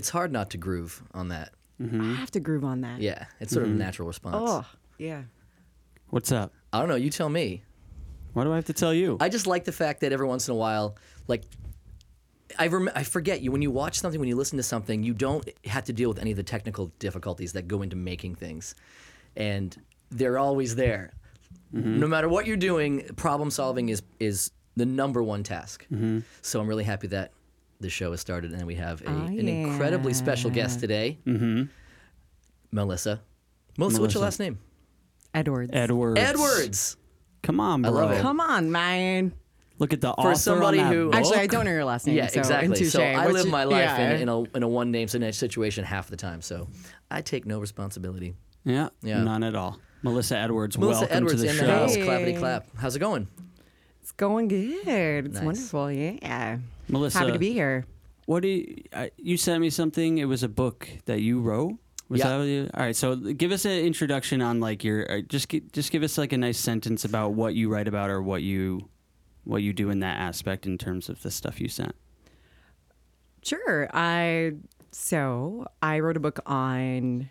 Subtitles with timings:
[0.00, 1.52] it's hard not to groove on that.
[1.78, 2.00] Mm-hmm.
[2.00, 3.02] I have to groove on that.
[3.02, 3.80] Yeah, it's sort of a mm-hmm.
[3.80, 4.36] natural response.
[4.38, 4.64] Oh,
[4.96, 5.24] yeah.
[6.08, 6.54] What's up?
[6.72, 6.94] I don't know.
[6.94, 7.64] You tell me.
[8.32, 9.18] Why do I have to tell you?
[9.20, 10.96] I just like the fact that every once in a while,
[11.28, 11.42] like,
[12.58, 15.12] I rem- I forget you when you watch something, when you listen to something, you
[15.12, 18.74] don't have to deal with any of the technical difficulties that go into making things,
[19.36, 19.76] and
[20.10, 21.12] they're always there.
[21.74, 22.00] Mm-hmm.
[22.00, 25.86] No matter what you're doing, problem solving is is the number one task.
[26.40, 27.32] So I'm really happy that
[27.80, 31.64] the show has started and we have a, Oh, an incredibly special guest today, mm-hmm.
[32.72, 33.20] Melissa.
[33.78, 34.58] Melissa, what's your last name?
[35.34, 35.70] Edwards.
[35.72, 36.20] Edwards.
[36.20, 36.96] Edwards.
[37.42, 37.90] Come on, bro.
[37.92, 38.20] love it.
[38.20, 39.32] Come on, man.
[39.78, 41.14] Look at the For somebody on that who- book.
[41.14, 42.16] Actually, I don't know your last name.
[42.16, 42.84] Yeah, so, exactly.
[42.84, 44.10] So I live my life yeah.
[44.16, 46.42] in, in a in a one name situation half the time.
[46.42, 46.68] So
[47.10, 48.34] I take no responsibility.
[48.64, 49.22] Yeah, Yeah.
[49.22, 49.78] none at all.
[50.02, 51.66] Melissa Edwards, Melissa welcome Edwards to the in show.
[51.66, 51.94] the house.
[51.94, 52.02] Hey.
[52.02, 52.66] Clappity clap.
[52.76, 53.26] How's it going?
[54.02, 55.26] It's going good.
[55.26, 55.44] It's Nice.
[55.44, 55.90] wonderful.
[55.92, 56.58] Yeah.
[56.90, 57.86] Melissa, Happy to be here.
[58.26, 60.18] What do you, I, you sent me something?
[60.18, 61.74] It was a book that you wrote.
[62.08, 62.28] Was Yeah.
[62.28, 62.96] that what you, all right?
[62.96, 66.38] So give us an introduction on like your uh, just just give us like a
[66.38, 68.88] nice sentence about what you write about or what you
[69.44, 71.94] what you do in that aspect in terms of the stuff you sent.
[73.42, 73.88] Sure.
[73.94, 74.52] I
[74.90, 77.30] so I wrote a book on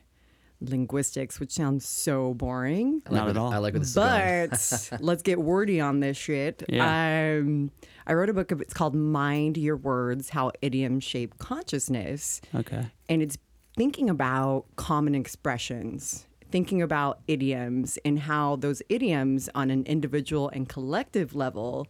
[0.61, 3.01] linguistics, which sounds so boring.
[3.07, 3.53] I like Not at all.
[3.53, 4.89] I like where this is.
[4.89, 6.63] But let's get wordy on this shit.
[6.67, 7.37] Yeah.
[7.39, 7.71] Um,
[8.05, 8.51] I wrote a book.
[8.51, 12.85] Of, it's called "Mind Your Words: How Idioms Shape Consciousness," Okay.
[13.07, 13.37] and it's
[13.77, 20.67] thinking about common expressions, thinking about idioms, and how those idioms, on an individual and
[20.67, 21.87] collective level,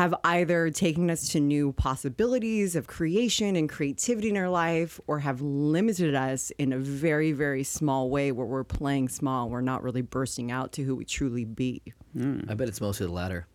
[0.00, 5.18] have either taken us to new possibilities of creation and creativity in our life or
[5.18, 9.50] have limited us in a very, very small way where we're playing small.
[9.50, 11.82] We're not really bursting out to who we truly be.
[12.14, 12.40] Hmm.
[12.48, 13.46] I bet it's mostly the latter,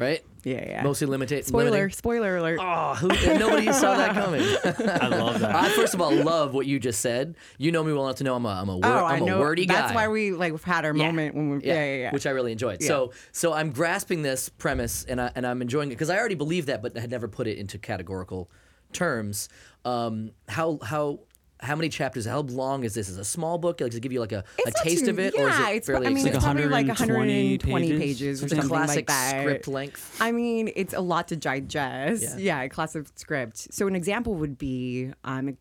[0.00, 0.24] right?
[0.42, 0.82] Yeah, yeah.
[0.82, 1.44] Mostly limitate.
[1.44, 1.90] Spoiler, limiting?
[1.90, 2.58] spoiler alert.
[2.60, 4.40] Oh, who, nobody saw that coming.
[4.40, 5.54] I love that.
[5.54, 7.36] I first of all love what you just said.
[7.58, 9.26] You know me well enough to know I'm a I'm a, wor- oh, I'm I
[9.26, 9.36] know.
[9.36, 9.74] a wordy guy.
[9.74, 11.62] That's why we like had our moment when we.
[11.62, 12.12] Yeah, yeah, yeah.
[12.12, 12.82] Which I really enjoyed.
[12.82, 16.34] So so I'm grasping this premise and I and I'm enjoying it because I already
[16.34, 18.50] believed that, but I had never put it into categorical
[18.92, 19.48] terms.
[19.84, 21.20] Um, how how
[21.62, 22.26] how many chapters?
[22.26, 23.08] How long is this?
[23.08, 23.80] Is it a small book?
[23.80, 25.58] Like, does it give you like a, a taste too- of it, yeah, or is
[25.58, 26.06] it it's, fairly?
[26.06, 28.42] I mean, Like it's probably like 120 120 pages, pages?
[28.42, 29.40] or It's a something classic like that.
[29.42, 30.16] script length.
[30.20, 32.22] I mean, it's a lot to digest.
[32.38, 32.58] Yeah.
[32.58, 33.72] Yeah, a classic script.
[33.74, 35.56] So an example would be um,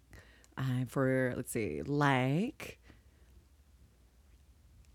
[0.58, 2.80] uh, for let's see, like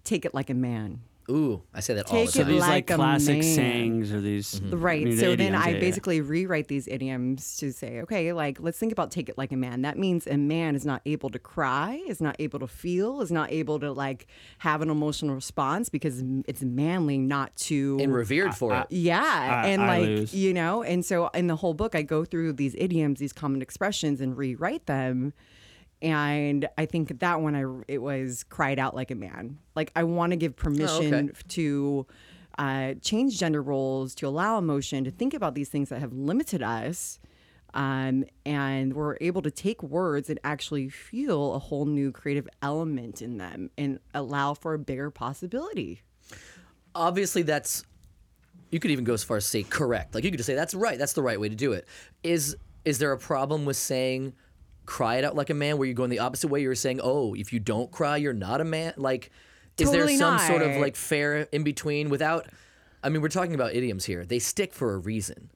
[0.05, 1.01] take it like a man.
[1.31, 2.53] Ooh, I say that all Take the so it time.
[2.53, 3.43] these like like a classic man.
[3.43, 4.79] sayings or these mm-hmm.
[4.79, 5.01] Right.
[5.03, 5.81] I mean, so the then idioms, I yeah, yeah.
[5.81, 9.57] basically rewrite these idioms to say, okay, like let's think about take it like a
[9.57, 9.83] man.
[9.83, 13.33] That means a man is not able to cry, is not able to feel, is
[13.33, 14.27] not able to like
[14.59, 18.87] have an emotional response because it's manly not to and revered for it.
[18.91, 19.23] yeah,
[19.65, 20.35] I- and I like lose.
[20.35, 23.63] you know, and so in the whole book, I go through these idioms, these common
[23.63, 25.33] expressions, and rewrite them.
[26.03, 29.59] And I think that one, I it was cried out like a man.
[29.75, 32.07] Like I want to give permission to
[32.59, 36.63] uh, change gender roles, to allow emotion, to think about these things that have limited
[36.63, 37.19] us.
[37.73, 43.21] Um, and we're able to take words and actually feel a whole new creative element
[43.21, 46.03] in them and allow for a bigger possibility.
[46.95, 47.85] obviously that's
[48.71, 50.75] you could even go as far as say correct like you could just say that's
[50.75, 51.87] right that's the right way to do it
[52.23, 54.33] is is there a problem with saying
[54.87, 56.61] cry it out like a man where you're going the opposite way.
[56.61, 58.95] You're saying oh if you don't cry you're not a man.
[58.97, 59.31] Like
[59.79, 62.47] is Totally there some sort of like fair in between without
[63.03, 64.25] i mean we're talking about idioms here.
[64.25, 65.51] They stick for a reason.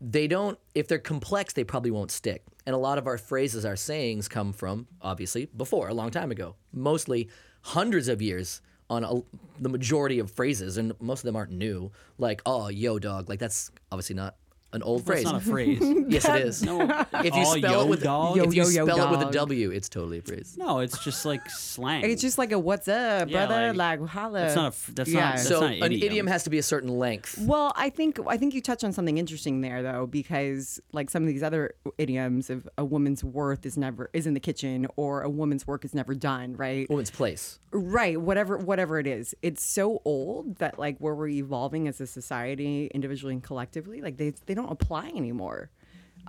[0.00, 2.42] They don't if they're complex they probably won't stick.
[2.66, 6.30] And a lot of our phrases our sayings come from obviously before a long time
[6.30, 6.56] ago.
[6.72, 7.28] Mostly
[7.62, 9.14] hundreds of years on a,
[9.60, 11.90] the majority of phrases and most of them aren't new.
[12.18, 13.28] Like oh yo dog.
[13.28, 14.36] Like that's obviously not
[14.74, 15.78] an old That's phrase not a phrase.
[16.08, 16.82] yes it is No.
[17.22, 18.36] if you spell yo, it with dog?
[18.36, 19.48] Yo, if you yo, yo, spell it with a dog.
[19.48, 22.04] w it's totally a phrase No, it's just like slang.
[22.04, 23.72] It's just like a what's up, Yeah, brother?
[23.72, 24.40] like, Like, holla.
[24.40, 26.02] that's not a f- that's not- that's so not an idiom.
[26.06, 28.92] idiom has to be a certain length well, I think I think you touched on
[28.92, 33.64] something interesting there, though, because like some of these other idioms of a woman's worth
[33.66, 36.88] is never is in the kitchen, or a woman's work is never done, right?
[36.90, 38.20] woman's place Right.
[38.20, 42.88] Whatever whatever it is, it's so old that like where we're evolving as a society,
[42.94, 45.70] individually and collectively, like they they don't apply anymore.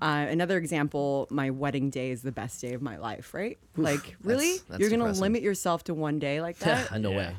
[0.02, 3.58] Uh, another example, my wedding day is the best day of my life, right?
[3.78, 4.58] Like, really?
[4.68, 7.00] that's You're going to limit yourself to one day like that?
[7.02, 7.36] no way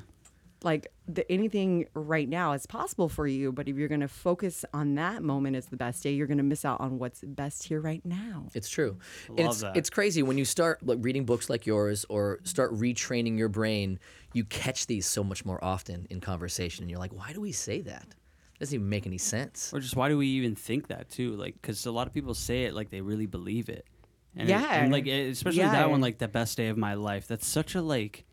[0.63, 4.65] like the, anything right now is possible for you but if you're going to focus
[4.73, 7.65] on that moment as the best day you're going to miss out on what's best
[7.65, 8.99] here right now It's true.
[9.29, 9.77] Love it's, that.
[9.77, 13.99] it's crazy when you start like, reading books like yours or start retraining your brain,
[14.33, 16.83] you catch these so much more often in conversation.
[16.83, 18.07] And you're like, why do we say that?
[18.57, 19.71] It doesn't even make any sense.
[19.75, 21.37] Or just why do we even think that too?
[21.37, 23.87] Like, because a lot of people say it like they really believe it,
[24.35, 24.83] And it- Yeah.
[24.83, 25.73] and like especially Yeah.
[25.73, 27.27] that one, like the best day of my life.
[27.27, 28.25] That's such a like,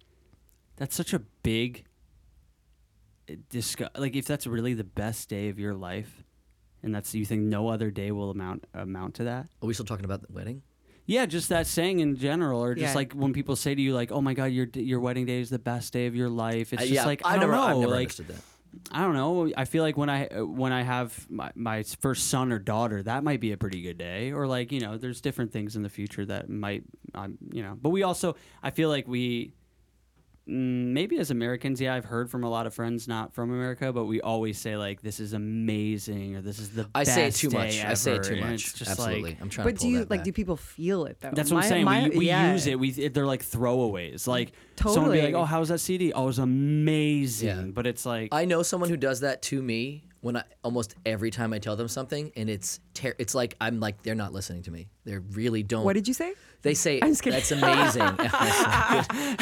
[0.78, 1.86] that's such a big.
[3.28, 6.24] eh, Discuss like if that's really the best day of your life,
[6.82, 9.48] and that's you think no other day will amount amount to that.
[9.62, 10.62] Are we still talking about the wedding?
[11.06, 12.96] Yeah, just that saying in general, or just Yeah.
[12.96, 15.50] like when people say to you, like, "Oh my God, your your wedding day is
[15.50, 17.62] the best day of your life." It's Uh, just yeah, like I don't never, know,
[17.64, 18.42] I've never like understood that.
[18.92, 19.52] I don't know.
[19.56, 23.04] I feel like when I uh, when I have my, my first son or daughter,
[23.04, 24.32] that might be a pretty good day.
[24.32, 26.84] Or like you know, there's different things in the future that might,
[27.14, 27.78] um, you know.
[27.80, 29.54] But we also, I feel like we,
[30.46, 33.94] Mm, maybe as Americans, yeah, I've heard from a lot of friends not from America,
[33.94, 37.36] but we always say like, "This is amazing" or "This is the." I say it
[37.36, 37.86] too day much.
[37.86, 38.56] I say it too much.
[38.56, 39.22] it's just Absolutely.
[39.32, 40.20] like- I'm trying But to do pull you that like?
[40.20, 40.26] back.
[40.26, 41.32] Do people feel it though?
[41.34, 41.86] That's what My- I'm saying.
[41.86, 42.52] my- we we yeah.
[42.52, 42.78] use it.
[42.78, 44.28] We they're like throwaways.
[44.28, 45.34] Like someone be like, Totally.
[45.36, 46.12] "Oh, how's that CD?
[46.12, 47.62] Oh, it was amazing." Yeah.
[47.74, 51.32] But it's like I know someone who does that to me when I almost every
[51.32, 54.64] time I tell them something, and it's ter- it's like I'm like they're not listening
[54.64, 54.88] to me.
[55.04, 55.84] They really don't.
[55.84, 56.34] What did you say?
[56.62, 58.02] They say I'm just that's amazing.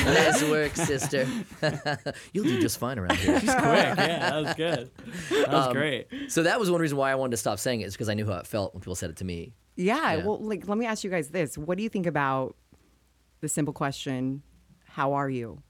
[0.06, 1.28] nice work, sister.
[2.34, 3.40] You'll do just fine around here.
[3.40, 3.64] She's quick.
[3.64, 3.94] yeah,
[4.32, 4.92] that was good.
[5.30, 6.08] That was Um, great.
[6.30, 8.16] So that was one reason why I wanted to stop saying it, is because I
[8.16, 9.54] knew how it felt when people said it to me.
[9.76, 10.26] Yeah, Yeah.
[10.26, 12.56] Well, like, let me ask you guys this: What do you think about
[13.42, 14.42] the simple question,
[14.86, 15.62] "How are you?"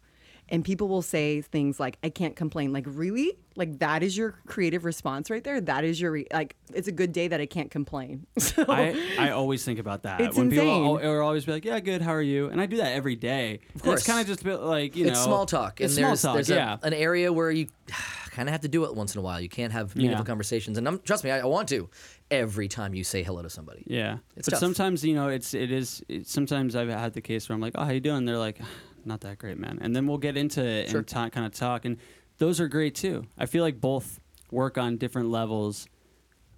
[0.52, 3.38] And people will say things like, "I can't complain." Like, really?
[3.56, 5.60] Like that is your creative response right there?
[5.62, 6.56] That is your re- like?
[6.74, 8.28] It's a good day that I can't complain.
[8.38, 10.20] So, I, I always think about that.
[10.22, 11.06] It's when people insane.
[11.06, 12.02] al- are always be like, "Yeah, good.
[12.02, 13.62] How are you?" And I do that every day.
[13.76, 14.02] Of course.
[14.02, 16.18] it's kind of just a bit like you it's know, small talk, and It's small
[16.18, 16.34] talk.
[16.36, 16.78] there's yeah.
[16.84, 17.68] a, an area where you
[18.32, 19.40] kind of have to do it once in a while.
[19.40, 20.28] You can't have meaningful Yeah.
[20.28, 21.90] conversations, and I'm, trust me, I, I want to
[22.30, 23.84] every time you say hello to somebody.
[23.88, 24.60] Yeah, It's but tough.
[24.60, 26.04] sometimes you know it's it is.
[26.10, 28.60] It, sometimes I've had the case where I'm like, "Oh, how you doing?" They're like,
[29.06, 31.00] "Not that great, man." And then we'll get into it Sure.
[31.00, 31.98] and ta- kind of talk, and
[32.38, 33.24] those are great too.
[33.38, 34.20] I feel like both
[34.52, 35.88] work on different levels,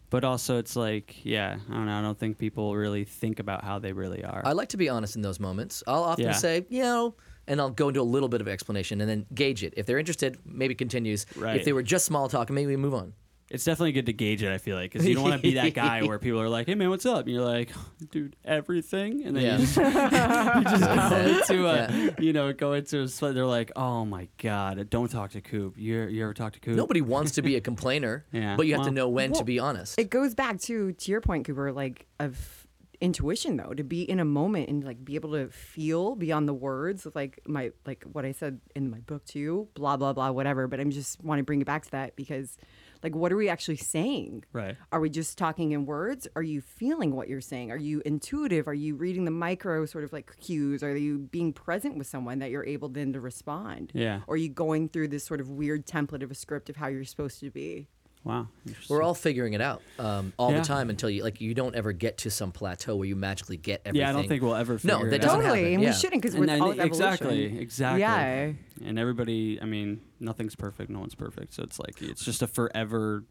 [0.10, 1.98] but also it's like, yeah, I don't know.
[2.00, 4.42] I don't think people really think about how they really are.
[4.46, 5.84] I like to be honest in those moments.
[5.88, 6.32] I'll often Yeah.
[6.34, 7.16] say, you know,
[7.48, 9.74] and I'll go into a little bit of explanation and then gauge it.
[9.76, 11.26] If they're interested, maybe continues.
[11.36, 11.58] Right.
[11.58, 13.14] If they were just small talk, maybe we move on.
[13.54, 14.52] It's definitely good to gauge it.
[14.52, 16.66] I feel like because you don't want to be that guy where people are like,
[16.66, 19.58] "Hey man, what's up?" And you're like, oh, "Dude, everything," and then Yeah.
[19.60, 22.10] you just, you just go into a, Yeah.
[22.20, 23.08] you know, go into a.
[23.08, 25.78] sl- They're like, "Oh my god, don't talk to Coop.
[25.78, 28.74] You you ever talk to Coop?" Nobody wants to be a complainer, Yeah, but you
[28.76, 30.00] have to know when to be honest.
[30.00, 32.66] it goes back to to your point, Cooper, like of
[33.02, 36.54] intuition though, to be in a moment and like be able to feel beyond the
[36.54, 40.14] words of like my like what I said in my book to you blah blah
[40.14, 40.68] blah, whatever.
[40.68, 42.58] But I'm just want to bring it back to that because
[43.04, 44.46] like what are we actually saying?
[44.54, 44.78] Right.
[44.92, 46.28] Are we just talking in words?
[46.36, 47.72] Are you feeling what you're saying?
[47.72, 48.68] Are you intuitive?
[48.68, 50.82] Are you reading the micro sort of like cues?
[50.82, 53.92] Are you being present with someone that you're able then to respond?
[53.94, 54.22] Yeah.
[54.28, 56.88] Or are you going through this sort of weird template of a script of how
[56.88, 57.88] you're supposed to be?
[58.26, 58.48] Wow.
[58.90, 60.60] We're all figuring it out um, all Yeah.
[60.60, 63.58] the time until you like you don't ever get to some plateau where you magically
[63.58, 64.00] get everything.
[64.02, 64.80] Yeah, I don't think we'll ever.
[64.84, 65.90] No, that it doesn't totally, happen, and yeah.
[65.90, 66.88] we shouldn't because And we're then- all evolution.
[66.88, 68.00] exactly, exactly.
[68.02, 68.54] Yeah.
[68.86, 70.90] And everybody, I mean, nothing's perfect.
[70.90, 71.54] No one's perfect.
[71.54, 73.26] So it's like it's just a forever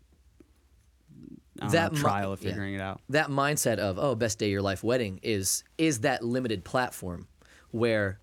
[1.56, 2.50] That know, mi- trial of yeah.
[2.50, 3.00] figuring it out.
[3.11, 7.29] that mindset of oh best day of your life wedding is is that limited platform
[7.71, 8.21] where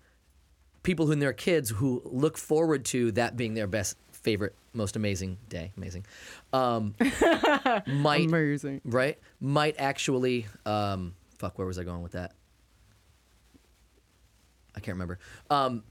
[0.82, 5.38] people who their kids who look forward to that being their best favorite most amazing
[5.48, 5.72] day.
[5.76, 6.06] Amazing.
[6.52, 6.94] Um,
[7.86, 8.80] might Amazing.
[8.84, 9.18] right?
[9.40, 12.32] Might actually um, fuck where was i going with that?
[14.76, 15.18] I can't remember.
[15.50, 15.82] Um,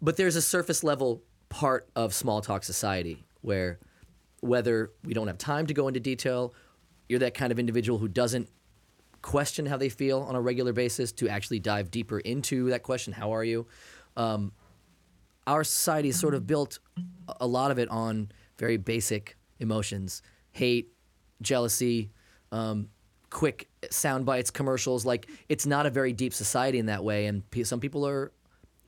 [0.00, 3.78] but there's a surface level part of small talk society where
[4.40, 6.52] whether we don't have time to go into detail
[7.08, 8.48] you're that kind of individual who doesn't
[9.22, 13.12] question how they feel on a regular basis to actually dive deeper into that question
[13.12, 13.66] how are you?
[14.16, 14.52] Um,
[15.46, 16.78] our society is sort of built
[17.40, 20.22] a- lot of it on very basic emotions.
[20.50, 20.92] Hate
[21.42, 22.10] jealousy
[22.52, 22.88] um,
[23.30, 25.04] quick sound bites commercials.
[25.04, 27.26] Like it's not a very deep society in that way.
[27.26, 28.32] And pe- some people are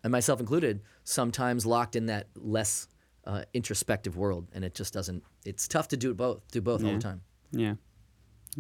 [0.04, 2.88] and myself included sometimes locked in that less
[3.24, 4.48] uh, introspective world.
[4.52, 7.20] And it just doesn't it's tough to do both do both all the time.
[7.50, 7.74] Yeah.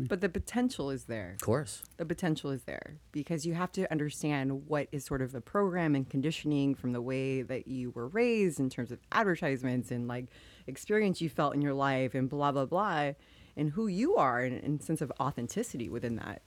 [0.06, 1.32] But the potential is there.
[1.32, 5.34] of course The potential is there because you have to understand what is sort of
[5.34, 9.90] a program and conditioning from the way that you were raised in terms of advertisements
[9.90, 10.26] and like
[10.66, 13.12] experience you felt in your life and blah blah blah,
[13.56, 16.42] and who you are and, and sense of authenticity within that.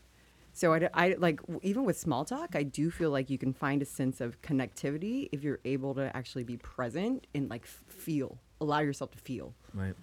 [0.54, 3.86] So I like even with small talk, I do feel like you can find a
[3.86, 9.12] sense of connectivity if you're able to actually be present and like feel, allow yourself
[9.12, 9.54] to feel.
[9.74, 9.96] Right.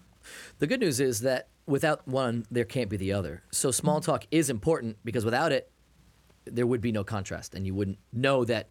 [0.59, 3.43] The good news is that without one, there can't be the other.
[3.53, 5.71] So small talk is important because without it,
[6.45, 8.69] there would be no contrast, and you wouldn't know that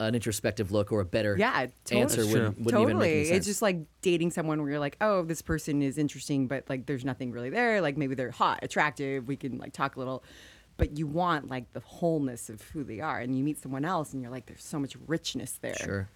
[0.00, 2.00] an introspective look or a better Yeah, totally.
[2.02, 3.14] answer wouldn't, wouldn't even make totally.
[3.20, 3.36] any sense.
[3.36, 6.86] It's just like dating someone where you're like, oh, this person is interesting, but like
[6.86, 7.80] there's nothing really there.
[7.82, 9.28] Like maybe they're hot, attractive.
[9.28, 10.24] We can like talk a little.
[10.78, 13.18] but you want like the wholeness of who they are.
[13.20, 15.74] And you meet someone else, and you're like, there's so much richness there.
[15.74, 16.08] Sure.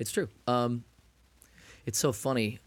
[0.00, 0.28] It's true.
[0.48, 0.82] Um,
[1.86, 2.58] it's so funny.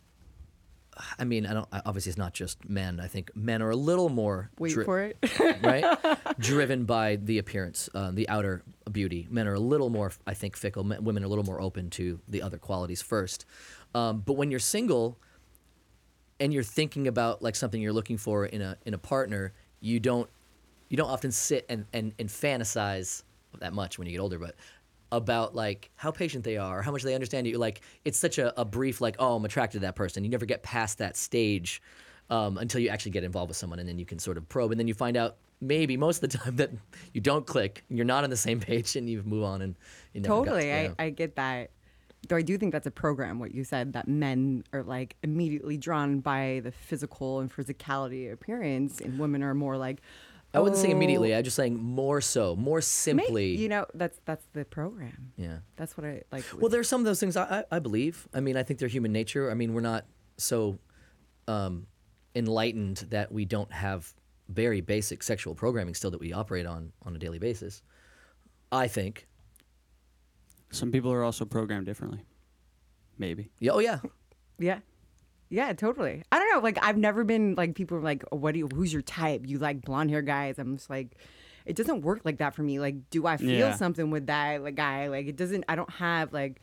[1.18, 1.68] I mean, I don't.
[1.86, 3.00] Obviously, it's not just men.
[3.00, 5.18] I think men are a little more Wait dri- for it.
[5.64, 6.18] right?
[6.40, 9.28] Driven by the appearance, uh, the outer beauty.
[9.30, 10.84] Men are a little more, I think, fickle.
[10.84, 13.46] Men, women are a little more open to the other qualities first.
[13.96, 15.18] Um, but when you're single
[16.40, 20.00] and you're thinking about like something you're looking for in a in a partner, you
[20.00, 20.30] don't
[20.90, 23.24] you don't often sit and and, and fantasize
[23.60, 24.56] that much when you get older, but
[25.14, 27.58] about like how patient they are, how much they understand you.
[27.58, 30.24] Like it's such a, a brief like, oh, I'm attracted to that person.
[30.24, 31.82] You never get past that stage
[32.30, 34.72] um, until you actually get involved with someone, and then you can sort of probe,
[34.72, 36.72] and then you find out maybe most of the time that
[37.14, 39.76] you don't click, you're not on the same page, and you move on, and
[40.14, 41.06] you totally to- I.
[41.06, 41.70] I get that
[42.30, 45.76] though i do think that's a program what you said that men are like immediately
[45.76, 50.02] drawn by the physical and physicality appearance and women are more like
[50.54, 51.34] I wouldn't say "Oh, immediately.
[51.36, 53.56] I'm just saying more so, more may-" simply.
[53.56, 55.58] you know that's that's the program yeah.
[55.76, 58.28] that's what i like Well, there's some of those things I, I, I believe.
[58.34, 59.50] I mean, I think they're human nature.
[59.50, 60.06] I mean, we're not
[60.38, 60.78] so
[61.48, 61.88] um,
[62.36, 64.14] enlightened that we don't have
[64.50, 67.82] very basic sexual programming still that we operate on on a daily basis.
[68.72, 69.28] I think.
[70.72, 72.26] Some people are also programmed differently.
[73.18, 73.50] Maybe.
[73.60, 73.72] Yeah.
[73.74, 74.00] Oh yeah.
[74.60, 74.80] Yeah.
[75.54, 76.24] Yeah, totally.
[76.32, 76.60] I don't know.
[76.62, 78.68] Like, I've never been like people are like, oh, "What do you?
[78.74, 79.44] Who's your type?
[79.46, 81.16] You like blonde hair guys?" I'm just like,
[81.68, 82.80] it doesn't work like that for me.
[82.80, 83.76] Like, do I feel Yeah.
[83.76, 85.08] something with that like guy?
[85.10, 85.64] Like, it doesn't.
[85.70, 86.60] I don't have like,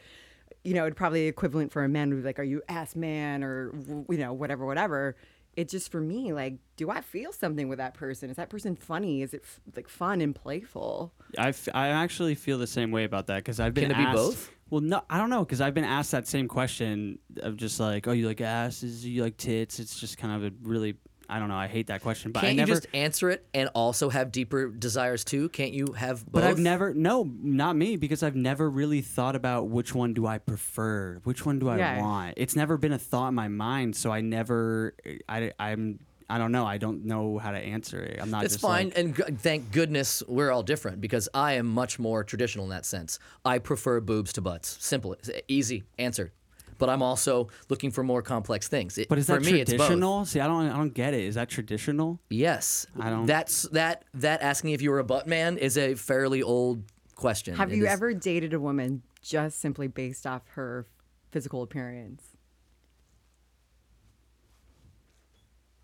[0.64, 3.44] you know, it'd probably equivalent for a man would be like, "Are you ass man?"
[3.44, 3.72] or
[4.10, 5.14] you know, whatever, whatever.
[5.56, 6.32] It's just for me.
[6.32, 8.28] Like, do I feel something with that person?
[8.28, 9.22] Is that person funny?
[9.22, 11.12] Is it f- like fun and playful?
[11.38, 14.06] I, f- I actually feel the same way about that because I've been Can it
[14.06, 14.50] be both?
[14.70, 18.06] Well, no, I don't know because I've been asked that same question of just like,
[18.08, 19.78] oh, you like asses, you like tits.
[19.80, 20.94] It's just kind of a really,
[21.28, 21.56] I don't know.
[21.56, 22.74] I hate that question, but Can't I you never.
[22.74, 25.48] just answer it and also have deeper desires too?
[25.48, 26.32] Can't you have both?
[26.32, 30.26] but I've never, no, not me, because I've never really thought about which one do
[30.26, 32.00] I prefer, which one do I Yeah.
[32.00, 32.34] want.
[32.36, 34.94] It's never been a thought in my mind, so I never,
[35.28, 35.98] I, I'm,
[36.30, 36.64] I don't know.
[36.64, 38.18] I don't know how to answer it.
[38.22, 38.44] I'm not.
[38.44, 41.98] It's just fine, like- and g- thank goodness we're all different because I am much
[41.98, 43.18] more traditional in that sense.
[43.44, 44.76] I prefer boobs to butts.
[44.80, 45.16] Simple,
[45.48, 46.32] easy answer.
[46.78, 48.96] But I'm also looking for more complex things.
[48.96, 50.24] It- but is for that me, it's traditional?
[50.24, 51.24] See, I don't, I don't get it.
[51.24, 52.20] Is that traditional?
[52.30, 54.04] Yes, I don't- That's that.
[54.14, 56.84] That asking if you were a butt man is a fairly old
[57.16, 57.54] question.
[57.56, 60.86] Have It you is- ever dated a woman just simply based off her
[61.32, 62.22] physical appearance?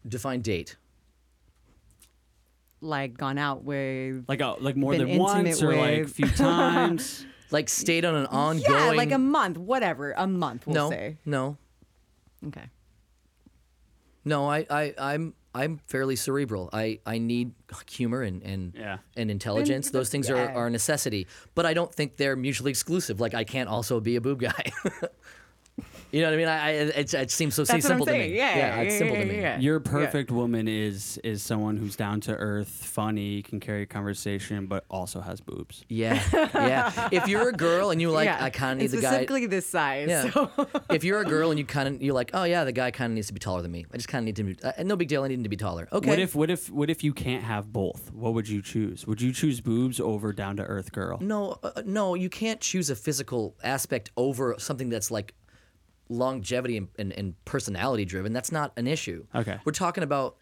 [0.08, 0.76] Define date?
[2.80, 6.00] Like gone out with Like a, like more Been than once intimate or like a
[6.02, 7.24] with- few times?
[7.52, 8.72] Like stayed on an ongoing?
[8.76, 11.16] Yeah, like a month, whatever, a month, we'll no, say.
[11.24, 11.56] no,
[12.48, 12.64] Okay.
[14.24, 14.50] no.
[14.50, 16.68] I, I, I'm, I'm fairly cerebral.
[16.72, 17.52] I, I need
[17.88, 18.98] humor and and Yeah.
[19.16, 19.90] and intelligence.
[19.90, 20.54] Those things are, yeah.
[20.54, 21.28] are a necessity.
[21.54, 23.20] But I don't think they're mutually exclusive.
[23.20, 24.72] Like I can't also be a boob guy.
[26.12, 26.48] you know what I mean?
[26.48, 28.36] I, I it, it seems so That's what I'm simple to me.
[28.36, 29.40] Yeah, yeah, it's yeah, simple yeah, to me.
[29.40, 29.58] yeah.
[29.58, 34.66] Your perfect woman is is someone who's down to earth, funny, can carry a conversation,
[34.66, 35.84] but also has boobs.
[35.88, 36.22] Yeah,
[36.54, 37.08] yeah.
[37.12, 38.42] If you're a girl and you like, yeah.
[38.42, 39.08] I kind of need And the guy.
[39.08, 40.08] specifically this size.
[40.08, 40.30] Yeah.
[40.30, 40.50] So.
[40.90, 43.10] if you're a girl and you kind of you're like, oh yeah, the guy kind
[43.12, 43.86] of needs to be taller than me.
[43.92, 44.56] I just kind of need to be.
[44.62, 45.22] Uh, no big deal.
[45.24, 45.88] I need him to be taller.
[45.92, 46.08] Okay.
[46.08, 48.12] What if what if what if you can't have both?
[48.12, 49.06] What would you choose?
[49.06, 51.18] Would you choose boobs over down to earth girl?
[51.20, 55.34] No, uh, no, you can't choose a physical aspect over something that's like
[56.08, 58.32] longevity and, and, and personality driven.
[58.32, 59.26] That's not an issue.
[59.34, 59.58] Okay.
[59.64, 60.36] We're talking about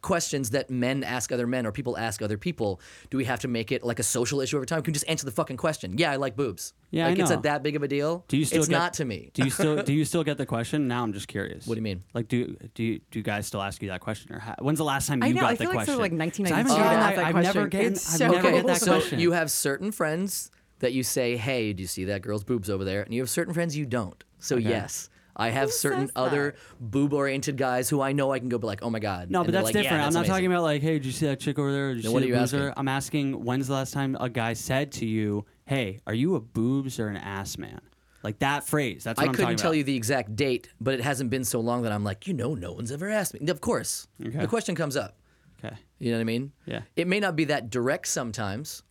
[0.00, 2.80] questions that men ask other men or people ask other people.
[3.10, 4.82] Do we have to make it like a social issue over time?
[4.82, 5.98] Can we just answer the fucking question?
[5.98, 6.72] Yeah, I like boobs.
[6.90, 8.24] Yeah, I like it's a that big of a deal.
[8.28, 9.30] Do you still It's get- not to me.
[9.34, 10.88] Do you still do you still get the question?
[10.88, 11.66] Now I'm just curious.
[11.66, 12.02] What do you mean?
[12.14, 14.78] Like do do you, do you guys still ask you that question or ha- when's
[14.78, 15.94] the last time I you know, got I the feel like question?
[15.94, 17.70] so, like, 'Cause I haven't 1992 gotten to that- ask that I've never question.
[17.70, 18.52] gotten It's I've never cool.
[18.52, 19.18] get that so question.
[19.20, 22.84] you have certain friends that you say, "Hey, do you see that girl's boobs over
[22.84, 24.22] there?" And you have certain friends you don't.
[24.40, 28.66] So yes, I have certain other boob-oriented guys who I know I can go be
[28.66, 30.02] like, "Oh my god." No, And but that's like, "Yeah, different.
[30.02, 31.94] I'm that's not amazing." talking about like, hey, did you see that chick over there?
[31.94, 32.72] Did you Then see what the are you boobs asking?
[32.76, 36.40] I'm asking when's the last time a guy said to you, "Hey, are you a
[36.40, 37.80] boobs or an ass man?"
[38.22, 39.04] Like that phrase.
[39.04, 39.78] That's what I am couldn't tell about.
[39.78, 42.54] you the exact date, but it hasn't been so long that I'm like, you know,
[42.54, 43.48] no one's ever asked me.
[43.48, 44.38] Of course, Okay.
[44.40, 45.16] the question comes up.
[45.64, 45.74] Okay.
[45.98, 46.52] You know what I mean?
[46.66, 46.82] Yeah.
[46.96, 48.82] It may not be that direct sometimes.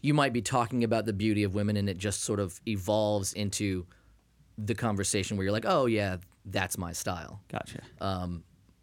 [0.00, 3.34] You might be talking about the beauty of women, and it just sort of evolves
[3.34, 3.84] into
[4.58, 7.80] the conversation where you're like, "Oh yeah, that's my style." Gotcha.
[8.00, 8.42] Um,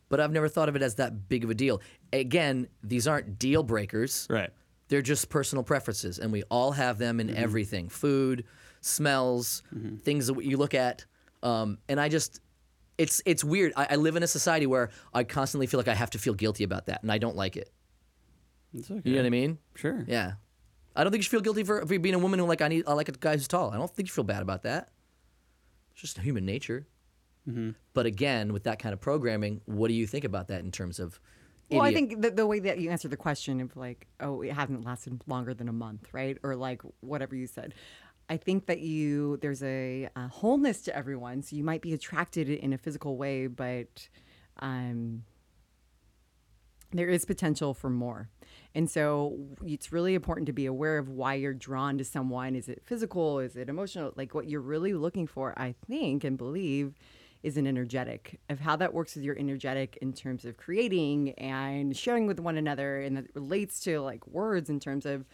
[0.10, 1.82] but I've never thought of it as that big of a deal.
[2.14, 4.26] Again, these aren't deal breakers.
[4.30, 4.50] right.
[4.88, 8.46] They're just personal preferences, and we all have them in everything: food,
[8.82, 9.64] smells,
[10.04, 11.06] things that you look at.
[11.42, 12.40] Um, and I just,
[12.98, 13.74] it's it's weird.
[13.76, 16.34] I, I live in a society where I constantly feel like I have to feel
[16.36, 17.72] guilty about that, and I don't like it.
[18.76, 19.02] It's okay.
[19.04, 19.58] You know what I mean?
[19.76, 20.04] Sure.
[20.08, 20.34] Yeah.
[20.96, 22.68] I don't think you should feel guilty for, for being a woman who like I
[22.68, 23.72] need I like a guy who's tall.
[23.72, 24.90] I don't think you feel bad about that.
[25.96, 26.88] It's just human nature.
[27.48, 27.72] Mm-hmm.
[27.94, 31.00] But again, with that kind of programming, what do you think about that in terms
[31.00, 31.20] of?
[31.72, 34.52] Well, I think the, the way that you answered the question of like, oh, it
[34.52, 36.38] hasn't lasted longer than a month, right?
[36.44, 37.74] Or like whatever you said.
[38.28, 42.50] I think that you there's a, a wholeness to everyone, so you might be attracted
[42.50, 44.10] in a physical way, but
[44.60, 45.24] um,
[46.98, 48.30] there is potential for more.
[48.74, 52.56] And so it's really important to be aware of why you're drawn to someone.
[52.56, 53.40] Is it physical?
[53.40, 54.14] Is it emotional?
[54.16, 56.94] Like what you're really looking for, I think and believe,
[57.42, 61.96] is an energetic of how that works with your energetic in terms of creating and
[61.96, 63.00] sharing with one another.
[63.00, 65.26] And that relates to like words in terms of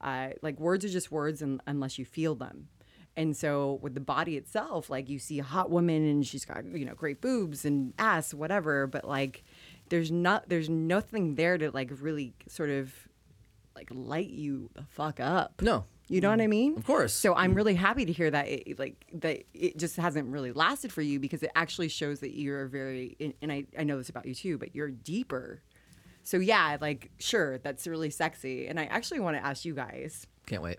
[0.00, 2.68] uh, like words are just words un- unless you feel them.
[3.16, 6.64] And so with the body itself, like you see a hot woman and she's got,
[6.64, 9.44] you know, great boobs and ass, whatever, but like
[9.88, 12.92] there's not there's nothing there to like really sort of
[13.74, 15.60] like light you the fuck up.
[15.60, 15.84] No.
[16.06, 16.50] You know what I mm-hmm.
[16.50, 16.76] mean?
[16.76, 17.14] Of course.
[17.14, 17.56] So I'm mm-hmm.
[17.56, 21.18] really happy to hear that it, like that it just hasn't really lasted for you
[21.18, 24.34] because it actually shows that you're very and- and I, I know this about you
[24.34, 25.62] too, but you're deeper.
[26.22, 28.66] So yeah, like sure, that's really sexy.
[28.66, 30.26] And I actually want to ask you guys.
[30.46, 30.78] Can't wait.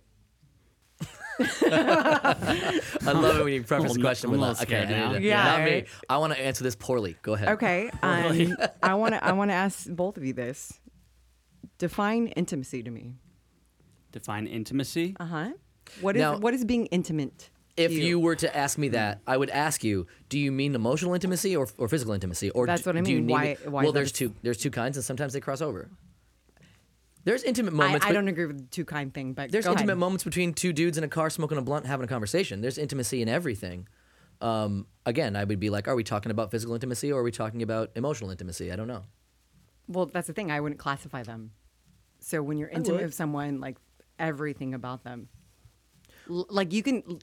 [1.40, 5.14] I love it when you preface the a- question with little a, okay, I now.
[5.14, 5.86] Yeah, not me.
[6.10, 7.16] I want to answer this poorly.
[7.22, 7.50] Go ahead.
[7.50, 7.90] Okay.
[8.04, 10.80] Um, I want to I want to ask both of you this.
[11.78, 13.14] Define intimacy to me.
[14.12, 15.16] Define intimacy.
[15.20, 15.50] Uh-huh.
[16.02, 17.50] What is Now- what is being intimate?
[17.78, 20.76] to If you were to ask me that, I would ask you: Do you mean
[20.76, 22.50] emotional intimacy or, or physical intimacy?
[22.52, 23.26] Or That's what I do you mean.
[23.28, 24.34] need Why- why well, there's two.
[24.44, 25.90] There's two kinds, and sometimes they cross over.
[27.26, 28.06] There's intimate moments.
[28.06, 29.98] I but don't agree with the two kind thing, but There's intimate ahead.
[29.98, 32.62] moments between two dudes in a car smoking a blunt, having a conversation.
[32.62, 33.88] There's intimacy in everything.
[34.42, 37.32] Um, again, I would be like, are we talking about physical intimacy or are we
[37.32, 38.72] talking about emotional intimacy?
[38.72, 39.04] I don't know.
[39.88, 40.52] Well, that's the thing.
[40.52, 41.52] I wouldn't classify them.
[42.20, 43.78] So when you're intimate with someone, like
[44.20, 45.30] everything about them,
[46.30, 47.20] L- like you can.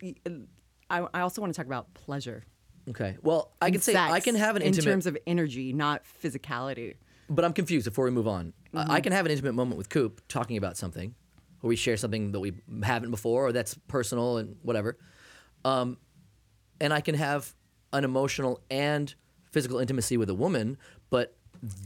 [0.90, 2.44] I, I also want to talk about pleasure.
[2.88, 3.16] Okay.
[3.22, 6.96] Well, I can say I can have an intimate in terms of energy, not physicality.
[7.28, 8.52] but I'm confused before we move on.
[8.74, 9.02] I- I Mm-hmm.
[9.02, 11.14] can have an intimate moment with Coop talking about something,
[11.62, 14.96] or we share something that we haven't before, or that's personal and whatever.
[15.64, 15.98] Um,
[16.80, 17.54] and I can have
[17.92, 19.14] an emotional and
[19.50, 20.78] physical intimacy with a woman,
[21.10, 21.36] but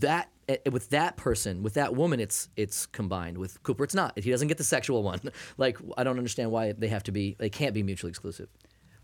[0.01, 3.37] that eh, with that person, with that woman, it's it's combined.
[3.37, 4.19] With Cooper, it's not.
[4.19, 5.21] He doesn't get the sexual one.
[5.59, 7.37] like I don't understand why they have to be.
[7.39, 8.49] They can't be mutually exclusive.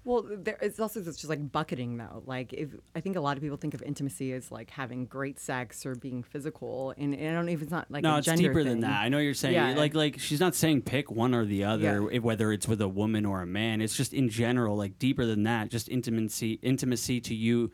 [0.05, 2.25] Well, there, it's also just like bucketing though.
[2.27, 5.39] Like if I think a lot of people think of intimacy as like having great
[5.39, 8.19] sex or being physical, and, and I don't know if it's not like no, a
[8.19, 9.01] it's gender deeper than that.
[9.01, 9.75] I know you're saying Yeah.
[9.75, 12.19] like like she's not saying pick one or the other, Yeah.
[12.19, 13.81] whether it's with a woman or a man.
[13.81, 15.71] It's just in general, like deeper than that.
[15.71, 17.71] Just intimacy, intimacy to you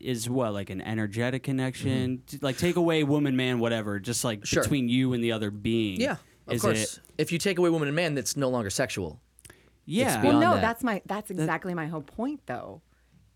[0.00, 2.22] is what like an energetic connection.
[2.26, 4.00] T- Like take away woman, man, whatever.
[4.00, 4.44] Just like Mm-hmm.
[4.46, 4.62] Sure.
[4.64, 6.00] between you and the other being.
[6.00, 6.16] Yeah,
[6.48, 6.94] of is course.
[6.96, 9.20] It, If you take away woman and man, that's no longer sexual.
[9.88, 10.22] Yeah.
[10.22, 10.60] Well, no, that.
[10.60, 12.82] that's my that's exactly my whole point though.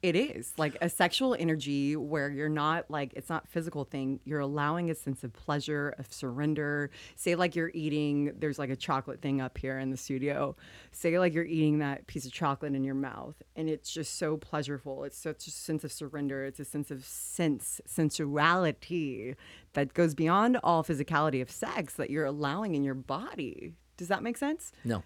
[0.03, 4.19] It is like a sexual energy where you're not like it's not physical thing.
[4.25, 6.91] You're allowing a sense of pleasure, of surrender.
[7.15, 8.33] Say like you're eating.
[8.37, 10.57] There's like a chocolate thing up here in the studio.
[10.91, 14.37] Say like you're eating that piece of chocolate in your mouth, and it's just so
[14.37, 15.07] pleasureful.
[15.07, 16.45] It's such a sense of surrender.
[16.45, 19.37] It's a sense of sense, sensuality
[19.75, 23.75] that goes beyond all physicality of sex that you're allowing in your body.
[23.97, 24.73] Does that make sense?
[24.85, 25.03] No.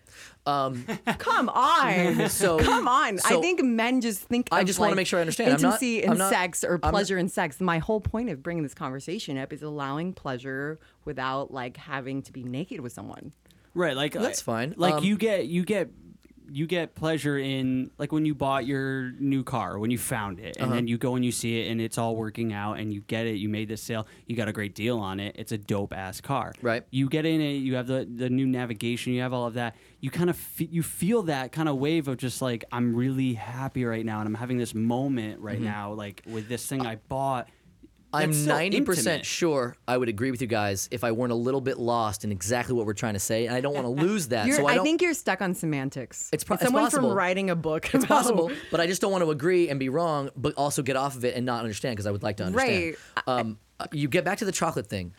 [0.46, 0.84] Um,
[1.18, 2.28] Come on.
[2.28, 3.18] So- come on.
[3.18, 4.48] so- I think men just think.
[4.52, 5.52] I of, just wanna make sure I understand.
[5.52, 7.60] I'm not- Intimacy in I'm not- sex or I'm- pleasure in sex.
[7.60, 12.32] My whole point of bringing this conversation up is allowing pleasure without like having to
[12.32, 13.32] be naked with someone.
[13.74, 14.74] Right, like That's I- fine.
[14.76, 15.90] Like Um, you get you get
[16.50, 20.56] you get pleasure in like when you bought your new car, when you found it,
[20.56, 20.74] and Uh-huh.
[20.74, 23.26] then you go and you see it and it's all working out and you get
[23.26, 25.34] it, you made this sale, you got a great deal on it.
[25.38, 26.52] It's a dope ass car.
[26.62, 26.84] Right.
[26.90, 29.76] You get in it, you have the the new navigation, you have all of that.
[30.00, 33.34] You kind of fe- you feel that kind of wave of just like I'm really
[33.34, 36.96] happy right now and I'm having this moment right now like with this thing I
[37.08, 37.48] bought.
[38.12, 39.26] I'm so ninety percent intimate.
[39.26, 42.32] sure I would agree with you guys if I weren't a little bit lost in
[42.32, 44.50] exactly what we're trying to say, and I don't want to lose that.
[44.52, 46.30] So I, I, think you're stuck on semantics.
[46.32, 47.10] It's pro- it's someone possible.
[47.10, 47.92] from writing a book.
[47.94, 50.96] it's possible, but I just don't want to agree and be wrong, but also get
[50.96, 52.96] off of it and not understand because I would like to understand.
[53.16, 53.24] Right.
[53.26, 55.12] Um, uh, you get back to the chocolate thing.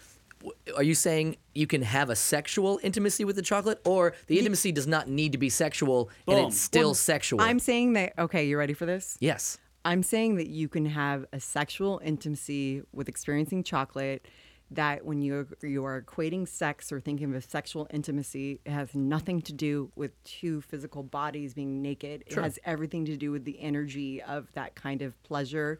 [0.76, 4.71] Are you saying you can have a sexual intimacy with the chocolate, or the intimacy
[4.71, 7.41] does not need to be sexual and it's still Well, sexual?
[7.41, 8.13] I'm saying that.
[8.17, 9.17] Okay, you ready for this?
[9.19, 9.58] yes.
[9.88, 14.28] I'm saying that you can have a sexual intimacy with experiencing chocolate.
[14.69, 18.93] That when you you are equating sex or thinking of a sexual intimacy, it has
[18.93, 22.26] nothing to do with two physical bodies being naked.
[22.28, 25.80] It has everything to do with the energy of that kind of pleasure,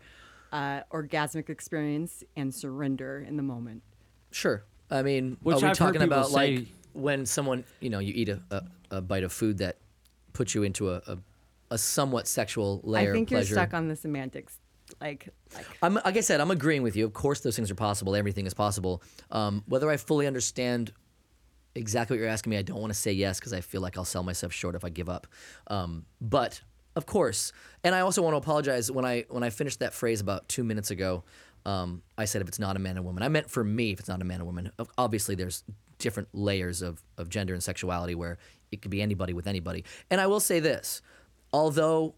[0.54, 3.84] uh, orgasmic experience, and surrender in the moment.
[4.32, 4.64] Sure.
[4.90, 8.14] I mean, Which are we I've talking people about like when someone, you know, you
[8.16, 9.80] eat a, a, a bite of food that
[10.32, 11.18] puts you into a, a,
[11.72, 13.56] a somewhat sexual layer I think you're pleasure?
[13.56, 14.60] stuck on the semantics.
[15.02, 17.06] Like, like I'm, like I said, I'm agreeing with you.
[17.06, 18.16] Of course, those things are possible.
[18.16, 19.04] Everything is possible.
[19.32, 20.94] Um, whether I fully understand
[21.76, 23.98] exactly what you're asking me, I don't want to say yes because I feel like
[23.98, 25.28] I'll sell myself short if I give up.
[25.68, 26.62] Um, but
[26.96, 27.52] of course,
[27.84, 30.64] and I also want to apologize when I when I finished that phrase about two
[30.64, 31.24] minutes ago.
[31.66, 33.24] Um, I said if it's not a man and woman.
[33.24, 34.72] I meant for me if it's not a man and woman.
[34.98, 35.66] Obviously, there's
[35.98, 38.38] different layers of, of gender and sexuality where
[38.72, 39.84] it could be anybody with anybody.
[40.10, 41.02] And I will say this,
[41.58, 42.14] although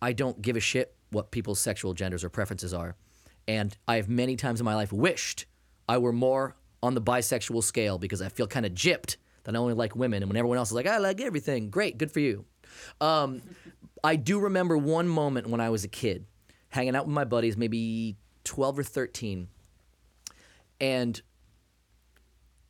[0.00, 2.94] I don't give a shit what people's sexual genders or preferences are.
[3.48, 5.46] And I have many times in my life wished
[5.88, 6.54] I were more
[6.84, 10.22] on the bisexual scale because I feel kind of gypped that I only like women.
[10.22, 12.44] And when everyone else is like, I like everything, great, good for you.
[13.00, 13.42] Um,
[14.04, 16.24] I do remember one moment when I was a kid
[16.68, 19.48] hanging out with my buddies, maybe 12 or 13.
[20.80, 21.20] And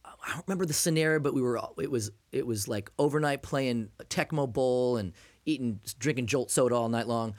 [0.05, 3.43] I don't remember the scenario, but we were all- it was it was like overnight
[3.43, 5.13] playing Tecmo Bowl and
[5.45, 7.35] eating drinking Jolt soda all night long.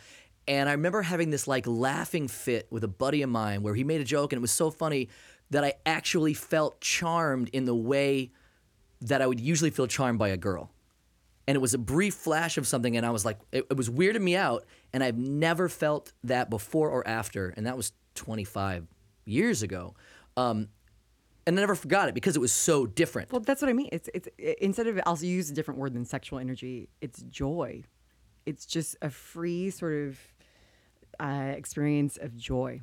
[0.47, 3.83] And I remember having this like laughing fit with a buddy of mine where he
[3.83, 5.09] made a joke and it was so funny
[5.51, 8.31] that I actually felt charmed in the way
[9.01, 10.71] that I would usually feel charmed by a girl.
[11.47, 13.89] And it was a brief flash of something and I was like it, it was
[13.89, 18.85] weirded me out and I've never felt that before or after and that was 25
[19.25, 19.95] years ago.
[20.35, 20.67] Um,
[21.45, 23.31] and I never forgot it because it was so different.
[23.31, 23.89] Well, that's what I mean.
[23.91, 26.89] It's it's i- instead of I'll use a different word than sexual energy.
[27.01, 27.83] It's joy.
[28.45, 30.19] It's just a free sort of
[31.19, 32.81] uh, experience of joy.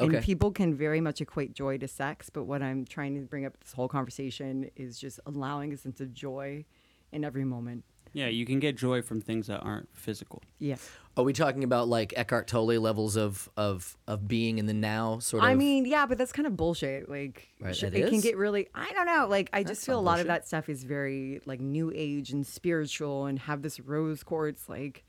[0.00, 0.16] Okay.
[0.16, 3.44] And people can very much equate joy to sex, but what I'm trying to bring
[3.44, 6.64] up this whole conversation is just allowing a sense of joy
[7.12, 7.84] in every moment.
[8.12, 10.42] Yeah, you can get joy from things that aren't physical.
[10.58, 10.76] Yeah.
[11.16, 15.18] Are we talking about like Eckhart Tolle levels of of of being in the now
[15.18, 15.48] sort of?
[15.48, 17.08] I mean, yeah, but that's kind of bullshit.
[17.08, 18.68] Like, Right, sh- it it, can get really.
[18.74, 19.26] I don't know.
[19.28, 22.30] Like, I just feel a not lot of that stuff is very like new age
[22.32, 24.68] and spiritual, and have this rose quartz.
[24.68, 25.04] Like,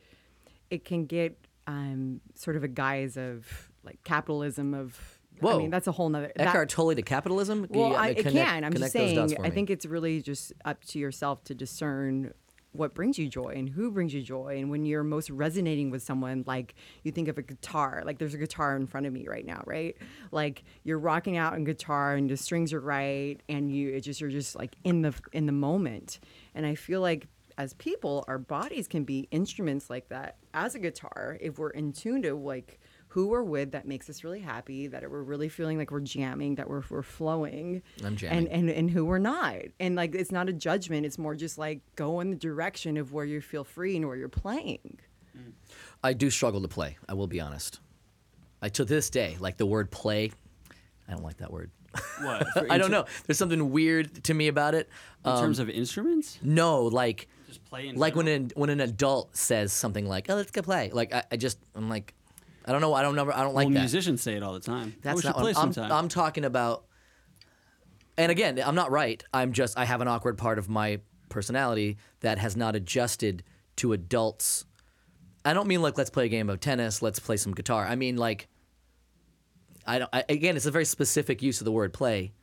[0.69, 1.37] it can get
[1.67, 4.73] um sort of a guise of like capitalism.
[4.73, 6.31] Of I mean, that's a whole nother.
[6.35, 7.65] that- Eckhart Tolle to capitalism.
[7.69, 8.63] Well, you, uh, I, it can.
[8.65, 9.45] I'm just connect those dots saying.
[9.45, 12.33] I think it's really just up to yourself to discern
[12.73, 14.57] what brings you joy and who brings you joy.
[14.57, 18.33] And when you're most resonating with someone, like you think of a guitar, like there's
[18.33, 19.95] a guitar in front of me right now, right?
[20.31, 24.19] Like you're rocking out on guitar and the strings are right, and you it just
[24.19, 26.19] you're just like in the in the moment.
[26.55, 30.79] And I feel like as people, our bodies can be instruments like that as a
[30.79, 32.79] guitar if we're in tune to like
[33.13, 36.55] who we're with that makes us really happy, that we're really feeling like we're jamming,
[36.55, 37.83] that we're, we're flowing.
[38.03, 38.47] I'm jamming.
[38.47, 39.57] And, and, and who we're not.
[39.79, 41.05] And like, it's not a judgment.
[41.05, 44.15] It's more just like go in the direction of where you feel free and where
[44.17, 44.97] you're playing.
[46.03, 46.97] I do struggle to play.
[47.07, 47.79] I will be honest.
[48.63, 50.31] I to this day like the word play.
[51.07, 51.69] I don't like that word.
[52.21, 52.47] What?
[52.71, 53.05] I don't know.
[53.27, 54.89] There's something weird to me about it.
[55.23, 58.79] In Um, terms of instruments, no, like just play in like when an when an
[58.79, 62.13] adult says something like, "Oh, let's go play." Like I, I just I'm like,
[62.65, 62.93] I don't know.
[62.93, 63.29] I don't know.
[63.31, 63.79] I don't like well, that.
[63.79, 64.95] musicians say it all the time.
[65.01, 65.91] That's should not play what I'm, sometime.
[65.91, 66.85] I'm, I'm talking about.
[68.17, 69.23] And again, I'm not right.
[69.33, 70.99] I'm just I have an awkward part of my
[71.29, 73.43] personality that has not adjusted
[73.77, 74.65] to adults.
[75.43, 77.85] I don't mean like let's play a game of tennis, let's play some guitar.
[77.85, 78.47] I mean like
[79.85, 82.33] I don't I, again, it's a very specific use of the word play.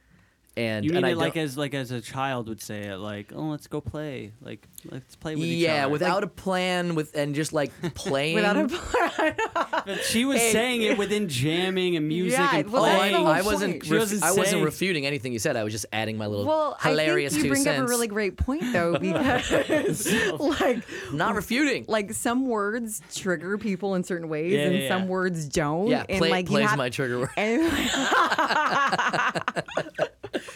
[0.61, 2.97] And you mean and I it like as like as a child would say it,
[2.99, 5.93] like, oh, let's go play, like let's play with each yeah, other.
[5.93, 8.35] without a plan, with and just like playing.
[8.35, 9.37] Without a plan.
[9.87, 10.53] But she was Hey.
[10.53, 13.13] saying it within jamming and music Yeah, and well, playing.
[13.13, 13.83] the whole I wasn't.
[13.89, 15.57] ref- wasn't I wasn't refuting anything you said.
[15.57, 17.81] I was just adding my little Well, hilarious I think you bring cents.
[17.81, 21.85] up a really great point though, because like, Not refuting.
[21.89, 25.09] like some words trigger people in certain ways, Yeah, and yeah, some yeah.
[25.09, 25.89] words don't.
[25.89, 27.31] Yeah, and play, like plays have, my trigger word.
[27.37, 27.63] and,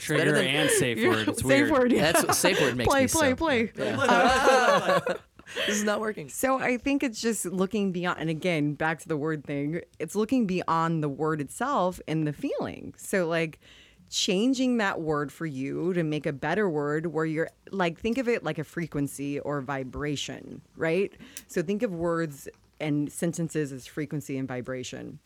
[0.00, 1.28] Trigger than- and safe word.
[1.28, 1.70] It's safe weird.
[1.70, 1.92] word.
[1.92, 2.12] Yeah.
[2.12, 3.96] That's what safe word makes play, me play, so.
[3.96, 5.14] play.
[5.66, 6.28] This is not working.
[6.28, 10.16] So I think it's just looking beyond, and again, back to the word thing, it's
[10.16, 12.94] looking beyond the word itself and the feeling.
[12.96, 13.60] So, like,
[14.10, 18.28] changing that word for you to make a better word where you're like, think of
[18.28, 21.12] it like a frequency or vibration, right?
[21.46, 22.48] So, think of words
[22.84, 25.18] and sentences as frequency and vibration.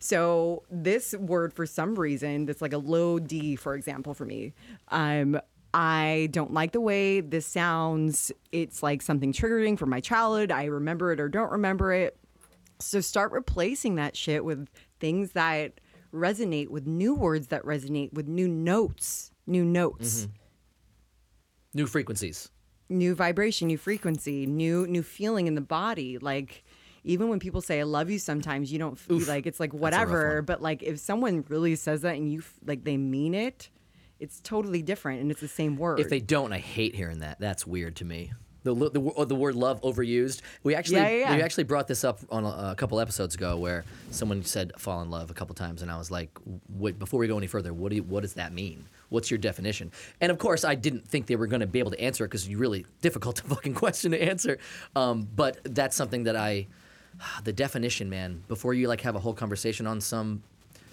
[0.00, 4.54] So, this word, for some reason, that's like a low D, for example, for me.
[4.88, 5.38] Um,
[5.74, 8.32] I don't like the way this sounds.
[8.50, 10.50] It's like something triggering from my childhood.
[10.50, 12.16] I remember it or don't remember it.
[12.78, 14.68] So start replacing that shit with
[15.00, 15.80] things that
[16.12, 20.28] resonate with new words that resonate with new notes, new notes,
[21.74, 22.50] New frequencies.
[22.90, 26.18] new vibration, new frequency, new new feeling in the body.
[26.18, 26.64] Like
[27.04, 30.42] even when people say I love you sometimes you don't feel like it's like whatever,
[30.42, 33.70] but like if someone really says that and you f- like they mean it,
[34.20, 35.98] It's totally different, and it's the same word.
[35.98, 37.40] If they don't, I hate hearing that.
[37.40, 38.32] That's weird to me.
[38.64, 40.42] The, the, the, the word love overused.
[40.62, 41.36] We actually Yeah, yeah, yeah.
[41.36, 45.02] we actually brought this up on a, a couple episodes ago where someone said fall
[45.02, 46.30] in love a couple times and I was like,
[46.68, 48.86] wait, before we go any further, what do you, what does that mean?
[49.08, 49.90] What's your definition?
[50.20, 52.28] And of course, I didn't think they were going to be able to answer it
[52.28, 54.58] because it's really difficult to fucking question to answer.
[54.94, 56.68] Um, but that's something that I,
[57.44, 58.42] the definition, man.
[58.48, 60.42] Before you like have a whole conversation on some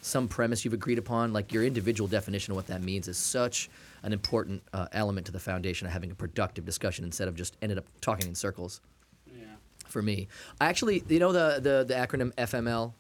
[0.02, 3.70] some premise you've agreed upon, like your individual definition of what that means is such
[4.04, 7.58] an important uh, element to the foundation of having a productive discussion instead of just
[7.62, 8.80] ended up talking in circles.
[9.28, 9.44] Yeah.
[9.88, 10.30] For me,
[10.62, 12.94] I actually, you know, the the, the acronym FML.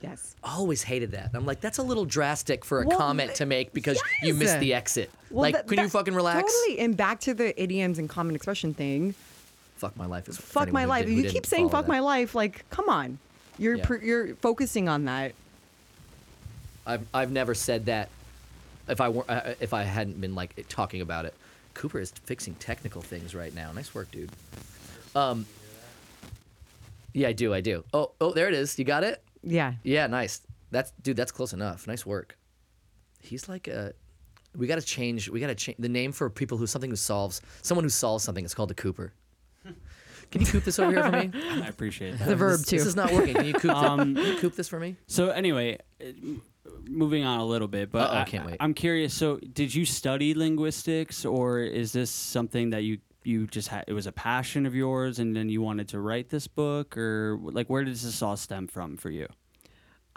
[0.00, 0.34] yes.
[0.42, 1.30] Always hated that.
[1.34, 4.60] I'm like, that's a little drastic for a Well, comment to make because you missed
[4.60, 5.10] the exit.
[5.30, 6.50] Well, like, that- can you fucking relax?
[6.50, 6.78] Totally.
[6.80, 9.14] And back to the idioms and common expression thing.
[9.76, 10.36] Fuck my life is.
[10.36, 11.06] Fuck my life.
[11.06, 11.90] did- You keep saying fuck that.
[11.92, 12.34] my life.
[12.34, 13.18] Like, come on.
[13.58, 13.86] You're Yeah.
[13.86, 15.34] pr- you're focusing on that.
[16.86, 18.08] I've I've never said that.
[18.88, 21.34] If I were uh, if I hadn't been like talking about it,
[21.74, 23.72] Cooper is fixing technical things right now.
[23.72, 24.30] Nice work, dude.
[25.14, 25.46] Um.
[27.12, 27.54] Yeah, I do.
[27.54, 27.84] I do.
[27.94, 28.76] Oh, oh, there it is.
[28.78, 29.22] You got it.
[29.42, 29.74] Yeah.
[29.84, 30.40] Yeah, nice.
[30.70, 31.16] That's dude.
[31.16, 31.86] That's close enough.
[31.86, 32.36] Nice work.
[33.20, 33.92] He's like a.
[34.56, 35.28] We got to change.
[35.28, 38.24] We got to change the name for people who something who solves someone who solves
[38.24, 38.44] something.
[38.44, 39.12] It's called a Cooper.
[40.30, 41.30] Can you coop this over here for me?
[41.62, 42.26] I appreciate that.
[42.26, 42.78] The verb this, too.
[42.78, 43.34] This is not working.
[43.34, 43.70] Can you coop?
[43.74, 44.96] Um, can you coop this for me?
[45.06, 46.06] So anyway, uh,
[46.88, 48.56] moving on a little bit, but Uh-oh, I, can't wait.
[48.60, 49.14] I'm curious.
[49.14, 53.84] So, did you study linguistics, or is this something that you you just had?
[53.86, 57.38] It was a passion of yours, and then you wanted to write this book, or
[57.40, 59.28] like where does this all stem from for you?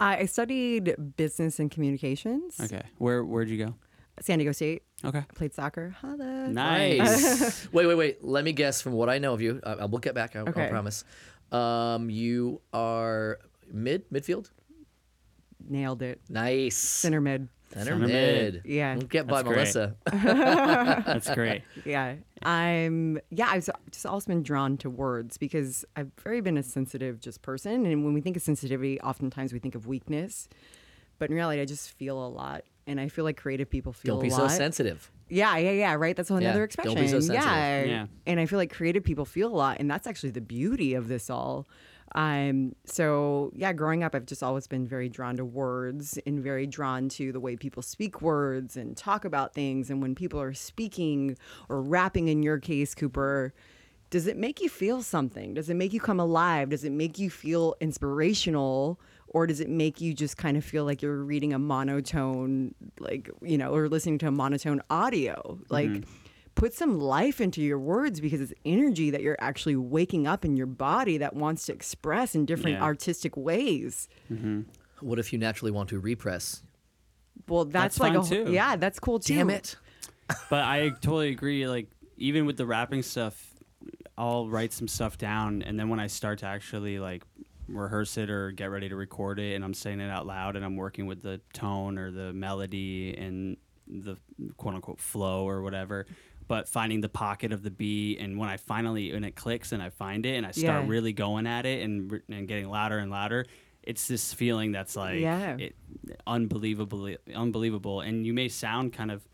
[0.00, 2.60] I I studied business and communications.
[2.60, 3.74] Okay, where where'd you go?
[4.20, 4.82] San Diego State.
[5.04, 5.90] Okay, I played soccer.
[6.00, 6.48] Holla.
[6.48, 7.68] nice.
[7.72, 8.24] wait, wait, wait.
[8.24, 9.60] Let me guess from what I know of you.
[9.64, 10.34] I, I will get back.
[10.36, 10.68] I, I Okay.
[10.68, 11.04] promise.
[11.52, 13.38] Um, you are
[13.72, 14.50] mid midfield.
[15.68, 16.20] Nailed it.
[16.28, 16.76] Nice.
[16.76, 17.48] Center mid.
[17.72, 18.54] Center Center mid.
[18.54, 18.62] mid.
[18.64, 18.94] Yeah.
[18.94, 19.56] Don't get by That's great.
[19.56, 19.96] Melissa.
[21.06, 21.62] That's great.
[21.84, 22.14] Yeah.
[22.42, 27.20] I'm yeah, I've just also been drawn to words because I've very been a sensitive
[27.20, 27.84] just person.
[27.84, 30.48] And when we think of sensitivity, oftentimes we think of weakness.
[31.18, 32.64] But in reality I just feel a lot.
[32.88, 35.12] And I feel like creative people feel Don't be a so sensitive.
[35.28, 36.16] Yeah, yeah, yeah, right.
[36.16, 36.94] That's Yeah, another don't expression.
[36.96, 37.44] be so sensitive.
[37.44, 37.82] Yeah.
[37.84, 38.06] Yeah.
[38.26, 41.06] And I feel like creative people feel a lot, and that's actually the beauty of
[41.08, 41.68] this all.
[42.14, 46.66] Um, so yeah, growing up, I've just always been very drawn to words and very
[46.66, 49.90] drawn to the way people speak words and talk about things.
[49.90, 51.36] And when people are speaking
[51.68, 53.52] or rapping, in your case, Cooper,
[54.08, 55.52] does it make you feel something?
[55.52, 56.70] Does it make you come alive?
[56.70, 58.98] Does it make you feel inspirational?
[59.30, 63.30] Or does it make you just kind of feel like you're reading a monotone, like,
[63.42, 65.58] you know, or listening to a monotone audio?
[65.68, 66.10] Like, mm-hmm.
[66.54, 70.56] put some life into your words because it's energy that you're actually waking up in
[70.56, 72.84] your body that wants to express in different Yeah.
[72.84, 74.08] artistic ways.
[74.32, 74.62] Mm-hmm.
[75.00, 76.62] What if you naturally want to repress?
[77.46, 78.52] Well, that's, That's like a whole- too.
[78.52, 79.34] yeah, that's cool too.
[79.36, 79.76] Damn it.
[80.50, 81.68] but I totally agree.
[81.68, 83.54] Like even with the rapping stuff,
[84.16, 87.22] I'll write some stuff down, and then when I start to actually like
[87.68, 90.64] rehearse it or get ready to record it, and I'm saying it out loud, and
[90.64, 94.16] I'm working with the tone or the melody and the
[94.56, 96.06] quote unquote flow or whatever.
[96.46, 99.82] But finding the pocket of the beat, and when I finally when it clicks and
[99.82, 100.90] I find it, and I start Yeah.
[100.90, 103.44] really going at it and and getting louder and louder,
[103.82, 105.56] it's this feeling that's like Yeah.
[105.58, 105.76] it,
[106.26, 108.00] unbelievably unbelievable.
[108.00, 109.26] And you may sound kind of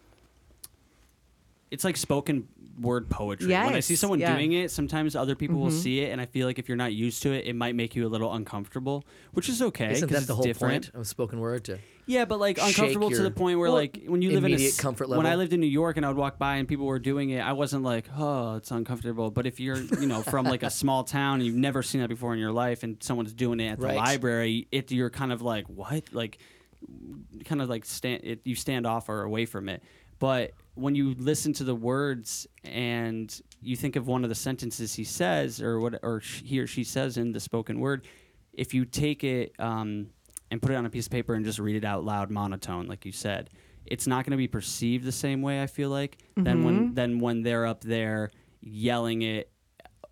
[1.74, 2.48] it's like spoken
[2.80, 3.48] word poetry.
[3.48, 4.30] when I see someone yeah.
[4.30, 4.36] Mm-hmm.
[4.38, 6.92] doing it, sometimes other people will see it, and I feel like if you're not
[6.92, 9.92] used to it, it might make you a little uncomfortable, which is okay.
[9.92, 10.92] Isn't 'cause that the whole different.
[10.92, 11.64] point of spoken word?
[11.64, 14.44] To Yeah, but like uncomfortable to the point where Well, like when you live in
[14.44, 16.56] a immediate s- comfort When I lived in New York and I would walk by
[16.56, 19.30] and people were doing it, I wasn't like, oh, it's uncomfortable.
[19.30, 22.08] But if you're you know from like a small town and you've never seen that
[22.08, 25.42] before in your life, and someone's doing it at the library, it you're kind of
[25.42, 26.38] like what like
[27.44, 29.82] kind of like stand it, you stand off or away from it.
[30.18, 34.94] But when you listen to the words and you think of one of the sentences
[34.94, 38.06] he says or what or he or she says in the spoken word,
[38.52, 40.08] if you take it um,
[40.50, 42.86] and put it on a piece of paper and just read it out loud monotone,
[42.86, 43.50] like you said,
[43.86, 45.62] it's not going to be perceived the same way.
[45.62, 49.50] I feel like than when than when they're up there yelling it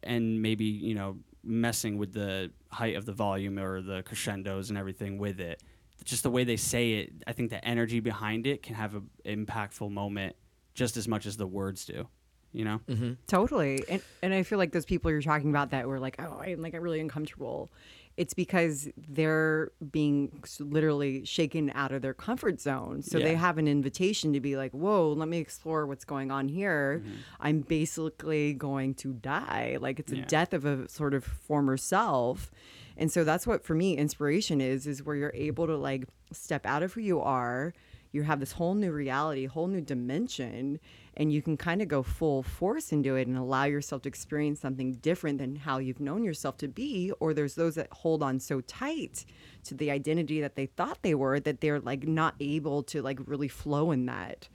[0.02, 4.78] and maybe you know messing with the height of the volume or the crescendos and
[4.78, 5.62] everything with it
[6.04, 9.08] just the way they say it i think the energy behind it can have an
[9.24, 10.36] impactful moment
[10.74, 12.06] just as much as the words do
[12.52, 12.80] you know
[13.26, 13.82] Totally.
[13.88, 16.60] And and I feel like those people you're talking about that were like, oh, I'm
[16.60, 17.70] like really uncomfortable.
[18.18, 23.00] It's because they're being literally shaken out of their comfort zone.
[23.00, 26.48] So they have an invitation to be like, whoa, let me explore what's going on
[26.48, 27.00] here.
[27.02, 27.16] Mm-hmm.
[27.40, 29.78] I'm basically going to die.
[29.80, 30.26] Like it's a Yeah.
[30.26, 32.50] death of a sort of former self.
[32.98, 36.66] And so that's what for me inspiration is, is where you're able to like step
[36.66, 37.72] out of who you are,
[38.12, 40.78] you have this whole new reality, whole new dimension,
[41.16, 44.60] and you can kind of go full force into it and allow yourself to experience
[44.60, 47.12] something different than how you've known yourself to be.
[47.20, 49.24] Or there's those that hold on so tight
[49.64, 53.18] to the identity that they thought they were that they're like not able to like
[53.26, 54.48] really flow in that.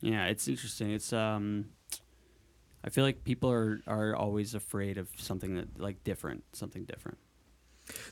[0.00, 0.90] Yeah, it's interesting.
[0.92, 1.66] It's um,
[2.84, 7.18] I feel like people are are always afraid of something that like different, something different,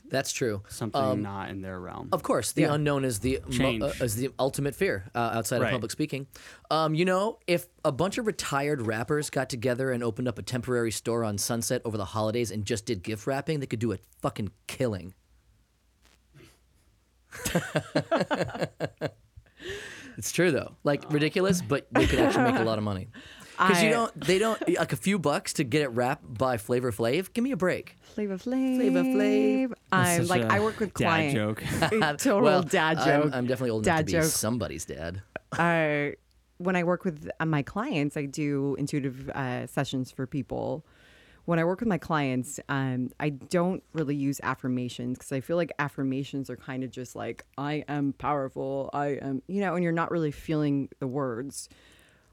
[0.09, 0.63] That's true.
[0.69, 2.09] something Um, not in their realm.
[2.11, 2.73] Of course, the Yeah.
[2.73, 5.67] unknown is the mo- uh, is the ultimate fear uh, outside Right.
[5.67, 6.27] of public speaking.
[6.69, 10.43] Um, you know, if a bunch of retired rappers got together and opened up a
[10.43, 13.91] temporary store on Sunset over the holidays and just did gift wrapping, they could do
[13.93, 15.13] a fucking killing.
[20.17, 23.07] it's true though, like ridiculous, but they could actually make a lot of money.
[23.67, 26.91] Because you don't, they don't like a few bucks to get it wrapped by Flavor
[26.91, 27.31] Flav.
[27.33, 27.95] Give me a break.
[28.01, 28.75] Flavor Flav.
[28.77, 29.73] Flavor Flav.
[29.91, 31.33] I'm Such like a I work with dad clients.
[31.35, 31.63] joke.
[32.17, 35.21] Total Well, dad I'm- I'm, definitely old enough Dad to be somebody's dad.
[35.57, 36.15] uh,
[36.57, 40.85] when I work with uh, my clients, I do intuitive uh, sessions for people.
[41.45, 45.57] When I work with my clients, um, I don't really use affirmations because I feel
[45.57, 48.91] like affirmations are kind of just like, I am powerful.
[48.93, 51.67] I am, you know, and you're not really feeling the words.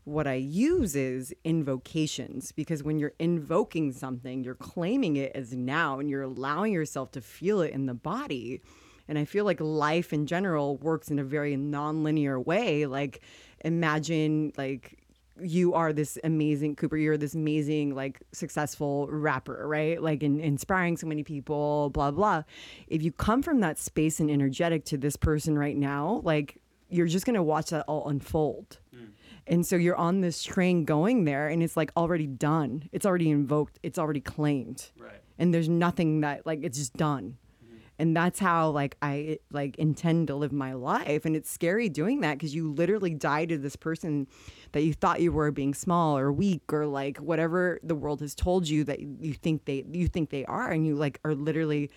[0.09, 5.99] What I use is invocations because when you're invoking something, you're claiming it as now
[5.99, 8.63] and you're allowing yourself to feel it in the body.
[9.07, 12.87] And I feel like life in general works in a very non-linear way.
[12.87, 13.21] Like
[13.63, 14.99] imagine like
[15.43, 20.03] you are this amazing Cooper, you're this amazing, like successful rapper, right?
[20.03, 22.45] Like in, inspiring so many people, blah, blah.
[22.87, 26.57] If you come from that space and energetic to this person right now, like
[26.89, 28.79] you're just gonna watch that all unfold.
[28.97, 29.09] Mm.
[29.49, 32.89] And so you're on this train going there and it's like already done.
[32.93, 33.79] It's already invoked.
[33.83, 34.91] It's already claimed.
[34.99, 35.23] Right.
[35.39, 37.39] And there's nothing that like it's just done.
[37.65, 37.77] Mm-hmm.
[37.99, 42.21] And that's how like I like intend to live my life and it's scary doing
[42.21, 44.27] that because you literally die to this person
[44.73, 48.35] that you thought you were being small or weak or like whatever the world has
[48.35, 51.91] told you that you think they you think they are and you like are literally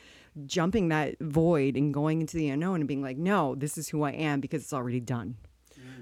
[0.45, 4.03] jumping that void and going into the unknown and being like no this is who
[4.03, 5.35] I am because it's already done.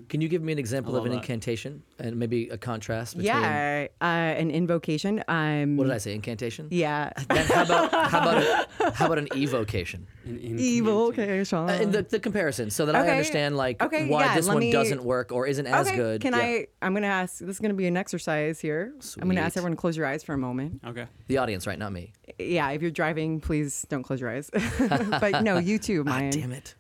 [0.07, 1.17] Can you give me an example of an that.
[1.17, 3.33] incantation and maybe a contrast between?
[3.33, 5.23] Yeah, uh, an invocation.
[5.27, 6.15] Um, What did I say?
[6.15, 6.67] Incantation.
[6.79, 7.11] Yeah.
[7.29, 10.07] Then how about how about a, how about an evocation?
[10.23, 10.59] An incantation.
[10.59, 11.07] Evil.
[11.07, 11.69] Okay, Sean.
[11.69, 14.71] Uh, the, the comparison, so that I understand like okay, why yeah, this one me...
[14.71, 16.21] doesn't work or isn't as okay, good.
[16.21, 16.39] Can yeah.
[16.39, 16.67] I?
[16.81, 17.39] I'm gonna ask.
[17.39, 18.93] This is gonna be an exercise here.
[19.21, 20.81] I'm gonna ask everyone to close your eyes for a moment.
[20.85, 21.07] Okay.
[21.27, 21.77] The audience, right?
[21.77, 22.13] Not me.
[22.37, 24.49] Yeah, if you're driving, please don't close your eyes.
[24.79, 26.31] but no, you too, Ah, Mayan.
[26.31, 26.75] damn it.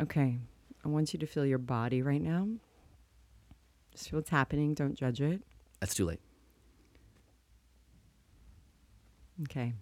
[0.00, 0.38] Okay,
[0.84, 2.46] I want you to feel your body right now.
[3.92, 4.74] Just feel what's happening.
[4.74, 5.42] Don't judge it.
[5.80, 6.20] That's too late.
[9.44, 9.72] Okay,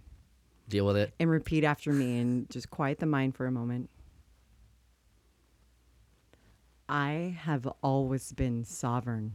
[0.69, 1.13] Deal with it.
[1.21, 3.91] and repeat after me, and just quiet the mind for a moment.
[6.89, 9.33] I have always been sovereign.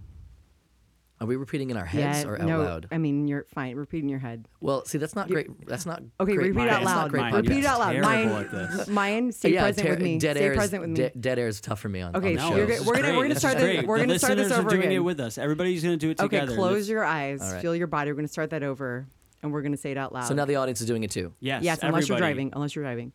[1.19, 2.87] Are we repeating in our heads or out no, loud?
[2.91, 3.75] I mean, you're fine.
[3.75, 4.47] Repeat in your head.
[4.61, 5.47] Well, see, that's not great.
[5.67, 6.69] That's not Okay, great repeat podcast.
[6.69, 7.09] out That's not loud.
[7.11, 7.57] great Mine, repeat podcast.
[7.57, 8.01] it out loud.
[8.87, 10.19] Mine, mine, stay yeah, present ter- with me.
[10.19, 10.95] Dead stay air is, with me.
[10.95, 12.15] de- dead air is tough for me on.
[12.15, 12.77] Okay, on No, the you're shows.
[12.77, 13.17] this we're gonna- great.
[13.17, 13.87] we're gonna start this- great.
[13.87, 14.91] we're The gonna start this listeners over are doing again.
[14.93, 15.37] it with us.
[15.39, 16.45] Everybody's gonna do it together.
[16.51, 17.41] Okay, close your eyes.
[17.41, 17.61] All right.
[17.63, 18.11] Feel your body.
[18.11, 19.07] We're gonna start that over,
[19.41, 20.25] and we're gonna say it out loud.
[20.27, 21.33] So now the audience is doing it too.
[21.39, 21.63] Yes.
[21.63, 22.51] yes, unless you're driving.
[22.53, 23.11] Unless you're driving.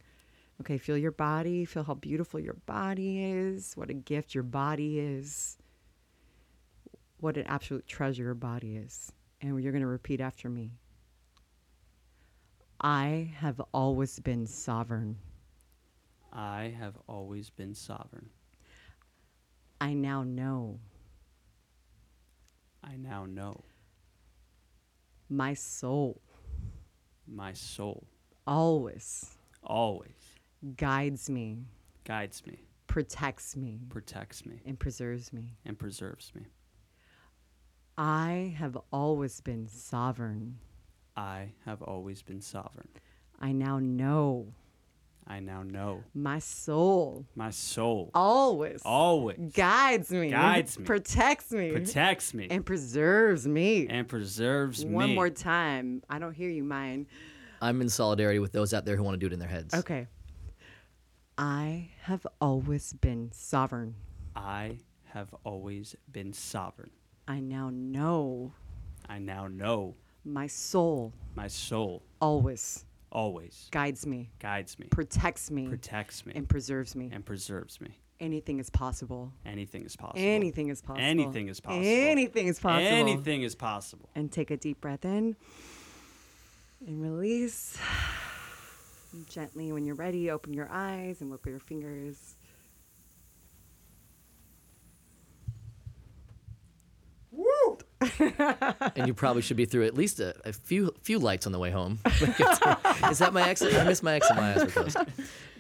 [0.61, 1.65] Okay, feel your body.
[1.65, 3.75] Feel how beautiful your body is.
[3.75, 5.57] What a gift your body is.
[7.23, 9.13] What an absolute treasure your body is.
[9.41, 10.73] And you're gonna repeat after me.
[12.81, 15.19] I have always been sovereign.
[16.33, 18.29] I have always been sovereign.
[19.81, 20.81] I now know
[22.83, 23.63] I now know
[25.29, 26.21] my soul
[27.29, 28.05] my soul
[28.49, 30.41] always always
[30.77, 31.67] guides me,
[32.03, 35.55] guides me, protects me, protects me, and preserves me.
[35.65, 36.47] and preserves me.
[37.97, 40.59] I have always been sovereign.
[41.17, 42.89] I have always been sovereign.
[43.41, 44.55] I now know
[45.27, 50.85] I now know my soul my soul always always guides me, Guides me.
[50.85, 53.87] protects me, protects me and preserves me.
[53.89, 54.97] and preserves One me.
[54.97, 56.03] One more time.
[56.11, 57.07] I don't hear you, mine.
[57.61, 59.75] I'm in solidarity with those out there who want to do it in their heads.
[59.75, 60.09] Okay.
[61.39, 63.95] I have always been sovereign.
[64.35, 64.79] I
[65.13, 66.91] have always been sovereign.
[67.33, 68.53] I now know
[69.09, 75.67] I now know my soul my soul always always guides me, guides me, protects me,
[75.67, 77.09] protects me, and preserves me.
[77.11, 77.97] and preserves me.
[78.21, 79.33] Anything is possible.
[79.47, 80.21] Anything is possible.
[80.21, 81.03] Anything is possible.
[81.03, 81.87] Anything is possible.
[81.87, 82.87] Anything is possible.
[82.87, 84.09] Anything is possible.
[84.15, 85.35] And take a deep breath in
[86.87, 87.79] and release.
[89.31, 92.37] Gently, when you're ready, open your eyes and look wiggle your fingers.
[98.97, 101.59] And you probably should be through at least a, a few few lights on the
[101.59, 101.99] way home.
[102.07, 103.75] Is that my exit?
[103.75, 104.37] I missed my exit.
[104.37, 104.97] My eyes were closed.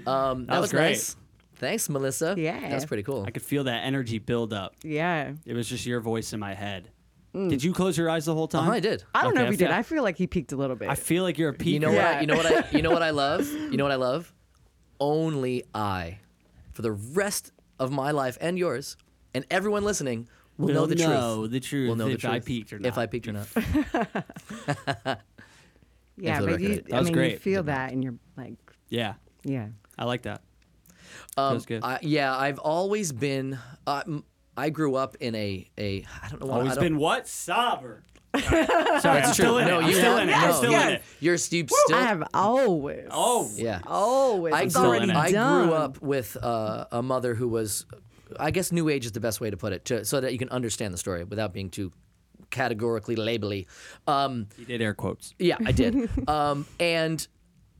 [0.06, 0.88] Um, that, was was great.
[0.90, 1.16] nice.
[1.56, 2.34] Thanks, Melissa.
[2.36, 2.68] Yeah.
[2.68, 3.24] that's pretty cool.
[3.26, 4.74] I could feel that energy build up.
[4.82, 5.32] Yeah.
[5.46, 6.90] It was just your voice in my head.
[7.34, 8.64] Did you close your eyes the whole time?
[8.64, 9.04] Uh-huh, I did.
[9.14, 9.70] I don't know if he did.
[9.70, 10.90] I feel like he peaked a little bit.
[10.90, 11.66] I feel like you're a peaker.
[11.66, 12.04] You know what?
[12.04, 12.46] I, you know what?
[12.46, 13.50] I, you know what I love.
[13.50, 14.34] You know what I love.
[15.00, 16.18] Only I,
[16.72, 18.98] for the rest of my life and yours,
[19.34, 20.28] and everyone listening,
[20.62, 21.50] will We'll know the know truth.
[21.50, 22.44] the truth We'll know if the I truth.
[22.46, 22.98] peaked or If.
[22.98, 23.46] I peaked or not.
[26.16, 28.14] yeah, for the but you, record, that I was mean, you feel that, and you're
[28.36, 28.54] like,
[28.88, 29.68] Yeah, yeah.
[29.98, 30.42] I like that.
[31.36, 31.82] Um, was good.
[31.84, 33.58] I, yeah, I've always been.
[33.86, 34.24] Uh, m-
[34.56, 36.04] I grew up in a a.
[36.22, 36.46] I don't know.
[36.46, 37.26] What, Always I don't, been what?
[37.28, 38.02] Sovereign.
[38.38, 39.32] Sorry, That's I'm true.
[39.34, 39.82] still in no, it.
[39.82, 40.32] I'm you still in it.
[40.32, 40.88] no, I'm still yeah.
[40.88, 41.02] in it.
[41.20, 41.66] You're you still.
[41.92, 43.08] I have always.
[43.10, 43.80] Oh, yeah.
[43.86, 44.54] Always.
[44.54, 45.16] I it's grew, already in.
[45.16, 47.84] I grew up with uh, a mother who was,
[48.38, 50.38] I guess, new age is the best way to put it, to, so that you
[50.38, 51.92] can understand the story without being too
[52.50, 53.66] categorically labely.
[54.06, 55.34] Um, You did air quotes.
[55.38, 56.10] yeah, I did.
[56.28, 57.26] um, and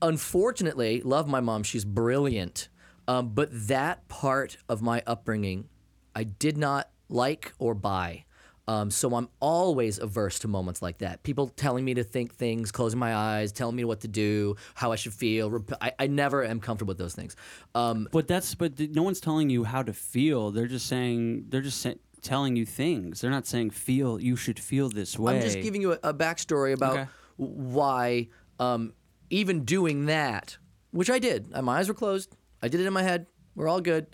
[0.01, 1.63] unfortunately, love my mom.
[1.63, 2.69] She's brilliant.
[3.09, 5.69] Um, but that part of my upbringing,
[6.15, 8.25] I did not like or buy.
[8.69, 11.23] Um, so I'm always averse to moments like that.
[11.25, 14.93] People telling me to think things, closing my eyes, telling me what to do, how
[14.93, 15.51] I should feel.
[15.51, 17.35] Rep- I, I never am comfortable with those things.
[17.75, 20.53] Um, But that's but th- no one's telling you how to feel.
[20.53, 23.21] They're just saying they're just sa- telling you things.
[23.21, 24.21] They're not saying feel.
[24.21, 25.37] You should feel this way.
[25.37, 27.07] I'm just giving you a, a backstory about Okay.
[27.37, 28.29] why
[28.61, 28.93] um,
[29.31, 30.57] even doing that,
[30.93, 33.81] which I did, my eyes were closed, I did it in my head, we're all
[33.81, 34.07] good,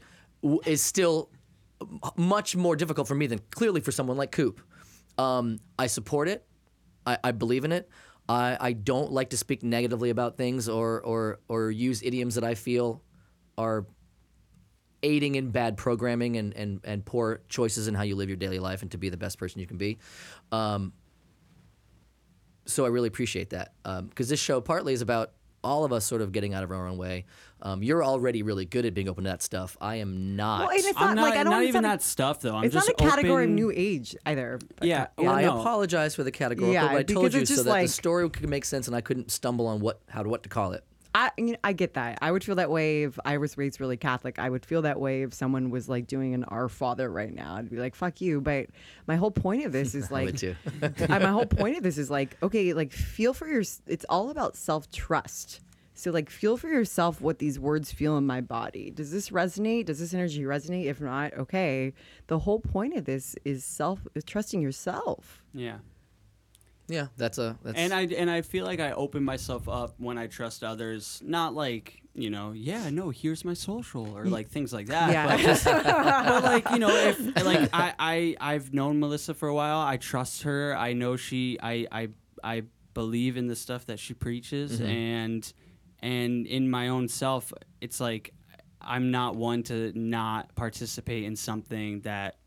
[0.43, 1.29] w- is still
[2.17, 4.61] much more difficult for me than clearly for someone like Coop.
[5.17, 6.45] Um, I support it.
[7.07, 7.89] I, I believe in it.
[8.29, 12.45] I, I don't like to speak negatively about things or, or, or use idioms that
[12.45, 13.03] I feel
[13.57, 13.87] are
[15.03, 18.59] aiding in bad programming and, and, and poor choices in how you live your daily
[18.59, 19.99] life and to be the best person you can be.
[20.53, 20.93] Um,
[22.67, 25.33] so I really appreciate that because this show partly is about
[25.69, 27.27] all of us sort of getting out of our own way.
[27.61, 29.77] Um, you're already really good at being open to that stuff.
[29.81, 30.61] I am not.
[30.61, 31.53] Well, and it's I'm not, not, like I don't.
[31.53, 32.55] not even not, that stuff though.
[32.57, 34.59] I'm It's not just a category open- of new age either.
[34.81, 35.25] Yeah, Yeah.
[35.25, 35.61] well, I no.
[35.61, 37.89] apologize for the categorical, Yeah, but I told because you it's so just that the
[37.89, 40.73] story could make sense and I couldn't stumble on what how to what to call
[40.73, 40.85] it.
[41.15, 42.19] I you know, I get that.
[42.21, 44.39] I would feel that way if I was raised really Catholic.
[44.39, 47.57] I would feel that way if someone was like doing an Our Father right now.
[47.57, 48.67] I'd be like, "Fuck you." But
[49.07, 50.57] my whole point of this is like, would too.
[50.83, 53.63] I, my whole point of this is like, okay, like feel for your.
[53.87, 55.61] It's all about self trust.
[55.95, 58.91] So like, feel for yourself what these words feel in my body.
[58.91, 59.87] Does this resonate?
[59.87, 60.85] Does this energy resonate?
[60.85, 61.93] If not, okay.
[62.29, 65.43] The whole point of this is self is trusting yourself.
[65.53, 65.79] Yeah.
[66.89, 70.17] Yeah, that's a that's And I and I feel like I open myself up when
[70.17, 71.23] I trust others.
[71.25, 74.31] Not like you know, yeah, no, here's my social or mm.
[74.31, 75.13] like things like that.
[75.13, 75.27] Yeah.
[75.29, 79.55] But, just, but like you know, if like I I I've known Melissa for a
[79.55, 79.79] while.
[79.79, 80.77] I trust her.
[80.77, 81.59] I know she.
[81.63, 82.09] I I
[82.43, 82.63] I
[82.95, 84.87] believe in the stuff that she preaches, mm-hmm.
[84.87, 85.53] and
[86.01, 88.33] and in my own self, it's like
[88.81, 92.39] I'm not one to not participate in something that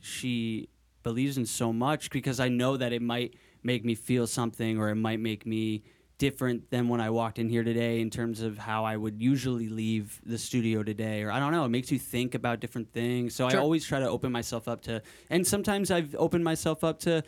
[0.00, 0.68] she
[1.02, 4.88] believes in so much because I know that it might make me feel something or
[4.88, 5.82] it might make me
[6.18, 9.68] different than when I walked in here today in terms of how I would usually
[9.68, 13.34] leave the studio today or I don't know it makes you think about different things.
[13.34, 16.98] So I always try to open myself up to and sometimes I've opened myself up
[17.00, 17.22] to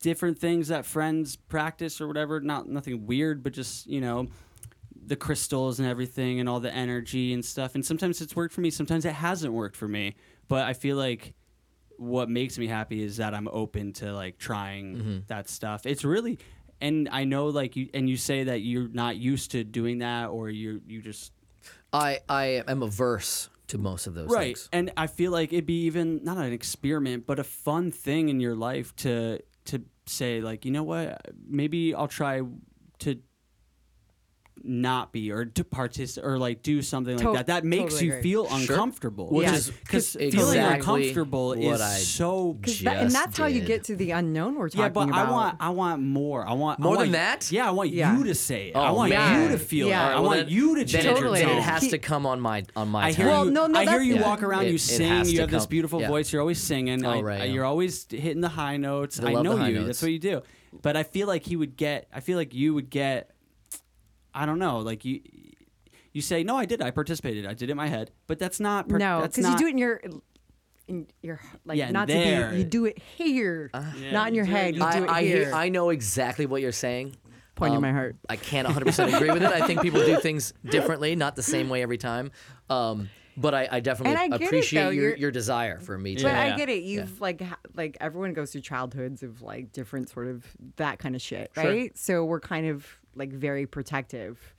[0.00, 4.26] different things that friends practice or whatever not nothing weird but just you know
[5.06, 7.74] the crystals and everything and all the energy and stuff.
[7.74, 10.14] And sometimes it's worked for me sometimes it hasn't worked for me.
[10.48, 11.34] But I feel like
[11.98, 15.18] what makes me happy is that I'm open to like trying Mm-hmm.
[15.28, 15.86] that stuff.
[15.86, 16.38] It's really
[16.80, 20.26] and I know like you and you say that you're not used to doing that
[20.28, 21.32] or you you just
[21.92, 24.56] I I am averse to most of those right.
[24.56, 24.68] things.
[24.72, 28.40] And I feel like it'd be even not an experiment but a fun thing in
[28.40, 31.20] your life to to say like, you know what?
[31.48, 32.42] Maybe I'll try
[33.00, 33.18] to
[34.66, 38.06] not be or to participate or like do something like To- that that makes totally
[38.06, 38.22] you agree.
[38.22, 38.58] feel Sure.
[38.58, 39.54] uncomfortable Which Yeah.
[39.54, 43.60] is because feeling uncomfortable what is I so Because that, and Just that's how you
[43.60, 43.66] did.
[43.66, 45.28] get to the unknown we're talking Yeah, but about.
[45.28, 46.46] I want I want more.
[46.48, 47.52] I want I More want- than that?
[47.52, 48.16] Yeah, I want Yeah.
[48.16, 48.76] you to say it.
[48.76, 49.42] I Oh, want man.
[49.42, 50.00] you to feel Yeah.
[50.00, 50.04] it.
[50.04, 51.56] All I well, want then- you to then change it, your then tone.
[51.58, 53.26] it has He- to come on my on my I hear.
[53.26, 53.50] Well, you.
[53.50, 54.22] no, no, I hear that's- you Yeah.
[54.22, 54.64] walk around.
[54.64, 55.08] It- you it sing.
[55.08, 56.08] has You to have this come- beautiful yeah.
[56.08, 56.32] voice.
[56.32, 57.04] You're always singing.
[57.04, 57.52] Oh, I, right, I- yeah.
[57.52, 59.20] You're always hitting the high notes.
[59.20, 59.74] I I, love know the high you.
[59.74, 59.86] notes.
[59.88, 60.42] That's what you do.
[60.82, 62.08] But I feel like he would get.
[62.12, 63.30] I feel like you would get.
[64.34, 64.78] I don't know.
[64.80, 65.20] Like you.
[66.12, 66.56] You say no.
[66.56, 66.80] I did.
[66.80, 67.44] I participated.
[67.46, 68.10] I did it in my head.
[68.28, 68.88] But that's not.
[68.88, 70.00] per- no, because you do it in your,
[70.86, 72.46] in your like Yeah, not there.
[72.50, 72.58] to be.
[72.58, 74.74] You do it here, Yeah, not in you your do it head.
[74.76, 75.50] You your- do it I, I, here.
[75.52, 77.16] I know exactly what you're saying.
[77.56, 78.16] Pointing Um, my heart.
[78.28, 79.48] I can't 100% agree with it.
[79.48, 82.30] I think people do things differently, not the same way every time.
[82.68, 86.22] Um, but I, I definitely I get it, appreciate your your desire for me to.
[86.24, 86.54] But Yeah.
[86.54, 86.82] I get it.
[86.84, 87.42] You've like
[87.74, 90.44] like everyone goes through childhoods of like different sort of
[90.76, 91.64] that kind of shit, Sure.
[91.64, 91.96] right?
[91.98, 94.54] So we're kind of like very protective.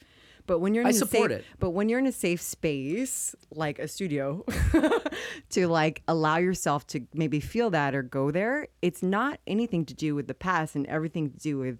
[0.48, 1.46] But when you're in I a support safe, it.
[1.60, 4.46] But when you're in a safe space like a studio,
[5.50, 9.94] to like allow yourself to maybe feel that or go there, it's not anything to
[9.94, 11.80] do with the past and everything to do with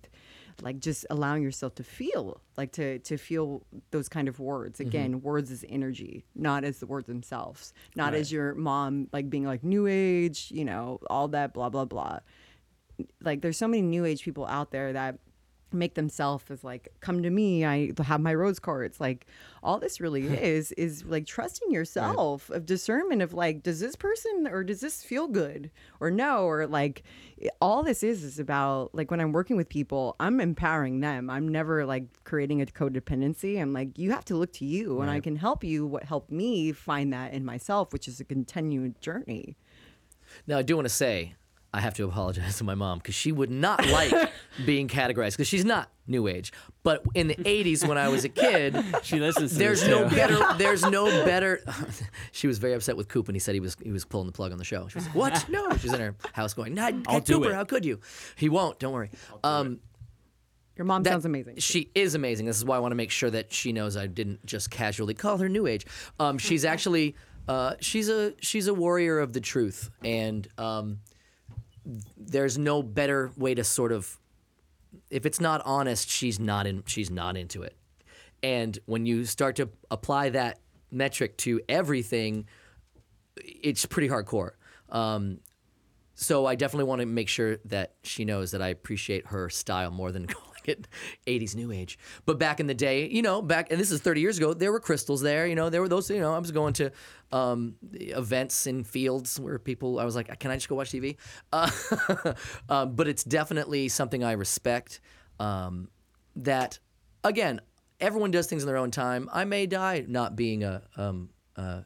[0.62, 4.80] like just allowing yourself to feel like to to feel those kind of words.
[4.80, 4.88] Mm-hmm.
[4.88, 9.46] again words as energy not as the words themselves not as your mom like being
[9.46, 12.20] like new age you know all that blah blah blah.
[13.22, 15.20] Like there's so many new age people out there that
[15.72, 19.00] make themselves as like come to me i have my rose cards.
[19.00, 19.28] Like
[19.64, 24.48] all this really is is like trusting yourself of discernment of like does this person
[24.50, 27.04] or does this feel good or no or like
[27.62, 31.30] all this is is about like when i'm working with people i'm empowering them.
[31.30, 33.62] I'm never like creating a codependency.
[33.62, 36.32] I'm like you have to look to you and i can help you what helped
[36.32, 39.58] me find that in myself which is a continued journey.
[40.48, 41.36] Now, I do want to say,
[41.76, 44.14] I have to apologize to my mom because she would not like
[44.66, 46.54] being categorized because she's not new age.
[46.84, 50.16] But in the 80s, when I was a kid, She listens to there's no too.
[50.16, 50.40] better.
[50.58, 51.62] There's no better.
[52.32, 54.34] she was very upset with Coop, and he said he was he was pulling the
[54.34, 54.88] plug on the show.
[54.88, 55.50] She was like, "What?
[55.50, 58.00] No." She's in her house going, "Nah, Cooper, how could you?"
[58.36, 58.80] He won't.
[58.80, 59.10] Don't worry.
[59.44, 59.80] Um,
[60.78, 62.46] your mom that- sounds amazing She is amazing.
[62.46, 65.14] This is why I want to make sure that she knows I didn't just casually
[65.14, 65.86] call her new age.
[66.20, 67.16] Um, she's actually
[67.48, 71.00] uh, she's a she's a warrior of the truth, and um,
[72.18, 74.20] there's no better way to sort of
[75.10, 77.76] if it's not honest, she's not in she's not into it.
[78.44, 80.60] And when you start to apply that
[80.92, 82.46] metric to everything,
[83.38, 84.52] it's pretty hardcore.
[84.90, 85.40] Um,
[86.14, 89.92] so I definitely want to make sure that she knows that I appreciate her style
[89.92, 90.28] more than
[90.68, 90.88] it
[91.28, 91.98] 80s new age.
[92.26, 94.72] But back in the day, you know, back and this is 30 years ago, there
[94.72, 95.48] were crystals there.
[95.48, 96.10] You know, there were those.
[96.10, 96.92] You know, I was going to
[97.32, 100.00] um, events in fields where people.
[100.00, 101.18] I was like, can I just go watch TV?
[101.54, 102.34] Uh,
[102.70, 105.00] um, but it's definitely something I respect.
[105.40, 105.90] Um,
[106.38, 106.80] that
[107.24, 107.62] again,
[108.00, 109.30] everyone does things in their own time.
[109.32, 111.82] I may die not being a um, uh,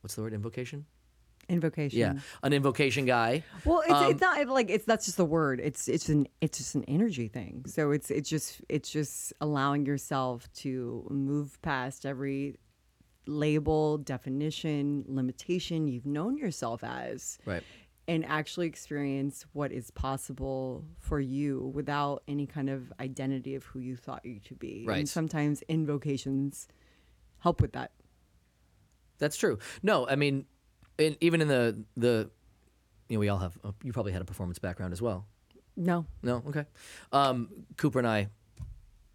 [0.00, 0.86] what's the word invocation.
[1.50, 3.44] Invocation Yeah, an invocation guy.
[3.64, 5.60] Well, it's, Um, it's not like it's that's just the word.
[5.60, 7.64] It's it's an it's just an energy thing.
[7.66, 12.58] So it's it's just it's just allowing yourself to move past every
[13.26, 17.38] label, definition, limitation you've known yourself as.
[17.44, 17.62] Right.
[18.08, 23.78] And actually experience what is possible for you without any kind of identity of who
[23.78, 24.84] you thought you to be.
[24.86, 24.98] Right.
[24.98, 26.66] And sometimes invocations
[27.38, 27.92] help with that.
[29.18, 29.58] That's true.
[29.82, 30.46] No, I mean,
[31.00, 32.30] in, even in the the,
[33.08, 33.58] you know, we all have.
[33.64, 35.26] Uh, you probably had a performance background as well.
[35.76, 36.06] No.
[36.22, 36.64] No, okay.
[37.12, 38.28] Um, Cooper and I,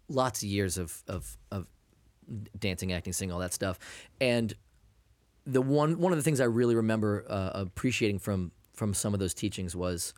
[0.08, 1.66] lots of years of of of
[2.58, 3.78] dancing, acting, singing, all that stuff,
[4.20, 4.54] and
[5.46, 9.20] the one one of the things I really remember uh, appreciating from from some of
[9.20, 10.12] those teachings was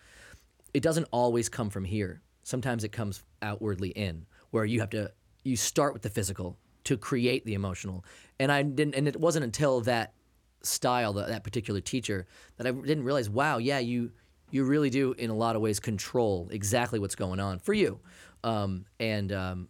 [0.75, 2.23] it doesn't always come from here.
[2.43, 5.13] Sometimes it comes outwardly in, where you have to
[5.45, 8.05] you start with the physical to create the emotional.
[8.41, 10.15] And I didn't, and it wasn't until that
[10.63, 14.11] style, that, that particular teacher, that I didn't realize, wow, yeah, you
[14.51, 18.01] you really do in a lot of ways control exactly what's going on for you.
[18.43, 19.69] Um, and um,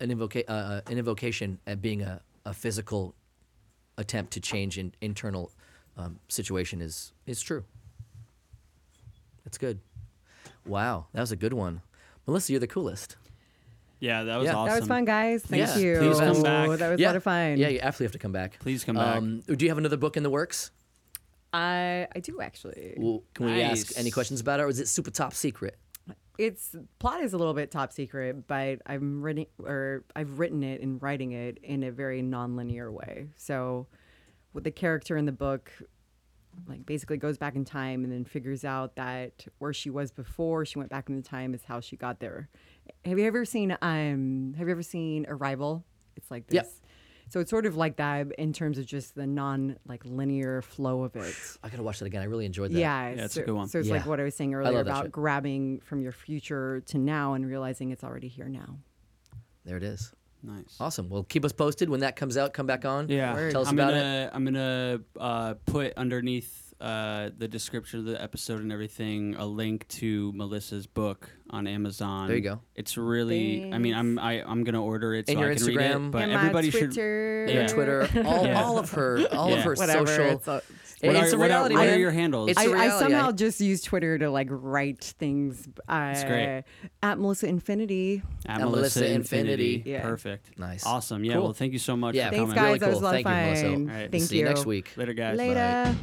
[0.00, 3.14] an invoca- uh, an invocation at being a, a physical
[3.96, 5.50] attempt to change an internal
[5.96, 7.64] um, situation is is true.
[9.44, 9.80] That's good.
[10.66, 11.80] Wow, that was a good one.
[12.26, 13.16] Melissa, you're the coolest.
[14.00, 14.52] Yeah, that was Yeah.
[14.52, 14.68] That awesome.
[14.74, 15.42] That was fun, guys.
[15.42, 15.98] Thank Yeah, you.
[15.98, 16.78] please come back.
[16.78, 17.06] That was yeah.
[17.06, 17.56] a lot of fun.
[17.58, 18.58] Yeah, you absolutely have to come back.
[18.60, 19.16] Please come back.
[19.16, 20.70] Um, do you have another book in the works?
[21.52, 22.94] I I do actually.
[22.96, 25.78] Well, can we ask any questions about it, or is it super top secret?
[26.36, 30.82] It's plot is a little bit top secret, but I'm writing or I've written it
[30.82, 33.26] and writing it in a very non-linear way.
[33.36, 33.88] So,
[34.52, 35.72] with the character in the book,
[36.66, 40.64] like basically goes back in time and then figures out that where she was before
[40.64, 42.48] she went back in the time is how she got there.
[43.04, 45.84] Have you ever seen um Have you ever seen Arrival?
[46.16, 46.54] It's like this.
[46.54, 46.70] Yep.
[47.30, 51.02] So it's sort of like that in terms of just the non like linear flow
[51.02, 51.34] of it.
[51.62, 52.22] I gotta watch that again.
[52.22, 52.78] I really enjoyed that.
[52.78, 53.68] Yeah, Yeah, it's so, a good one.
[53.68, 57.34] So it's like what I was saying earlier about grabbing from your future to now
[57.34, 58.78] and realizing it's already here now.
[59.64, 60.12] There it is.
[60.42, 60.76] Nice.
[60.80, 61.08] Awesome.
[61.08, 62.52] Well, keep us posted when that comes out.
[62.54, 63.08] Come back on.
[63.08, 63.52] Yeah, Word.
[63.52, 64.30] Tell us I'm about gonna, it.
[64.32, 69.86] I'm gonna uh, put underneath uh, the description of the episode and everything a link
[69.88, 72.28] to Melissa's book on Amazon.
[72.28, 72.60] There you go.
[72.76, 75.66] It's really, I mean, I'm I, I'm gonna order it so And your I can
[75.66, 76.06] read Instagram.
[76.08, 76.92] it, but And everybody my should.
[76.92, 77.66] Twitter, Your Yeah.
[77.66, 78.62] Twitter, all, Yeah.
[78.62, 80.06] all of her, all of her whatever.
[80.06, 80.60] social.
[81.00, 82.50] It's all- What it's are- a what are- reality, what are your handles?
[82.50, 82.98] It's I, a I reality.
[83.04, 85.68] somehow I- just use Twitter to like write things.
[85.88, 86.64] Uh, great.
[87.02, 88.22] At Melissa Infinity.
[88.46, 89.74] At At Melissa Melissa Infinity.
[89.76, 89.90] Infinity.
[89.90, 90.02] Yeah.
[90.02, 90.58] Perfect.
[90.58, 90.84] Nice.
[90.84, 91.24] Awesome.
[91.24, 91.34] Yeah.
[91.34, 91.42] Cool.
[91.44, 92.30] Well, thank you so much Yeah.
[92.30, 92.54] for Thanks, coming.
[92.56, 92.64] guys.
[92.66, 93.02] Really That was cool.
[93.02, 93.62] a lot Thank you, of Melissa.
[93.62, 93.90] fun.
[93.90, 94.10] All right.
[94.12, 94.42] Thank See you.
[94.42, 94.90] you next week.
[94.96, 95.38] Later, guys.
[95.38, 95.94] Later.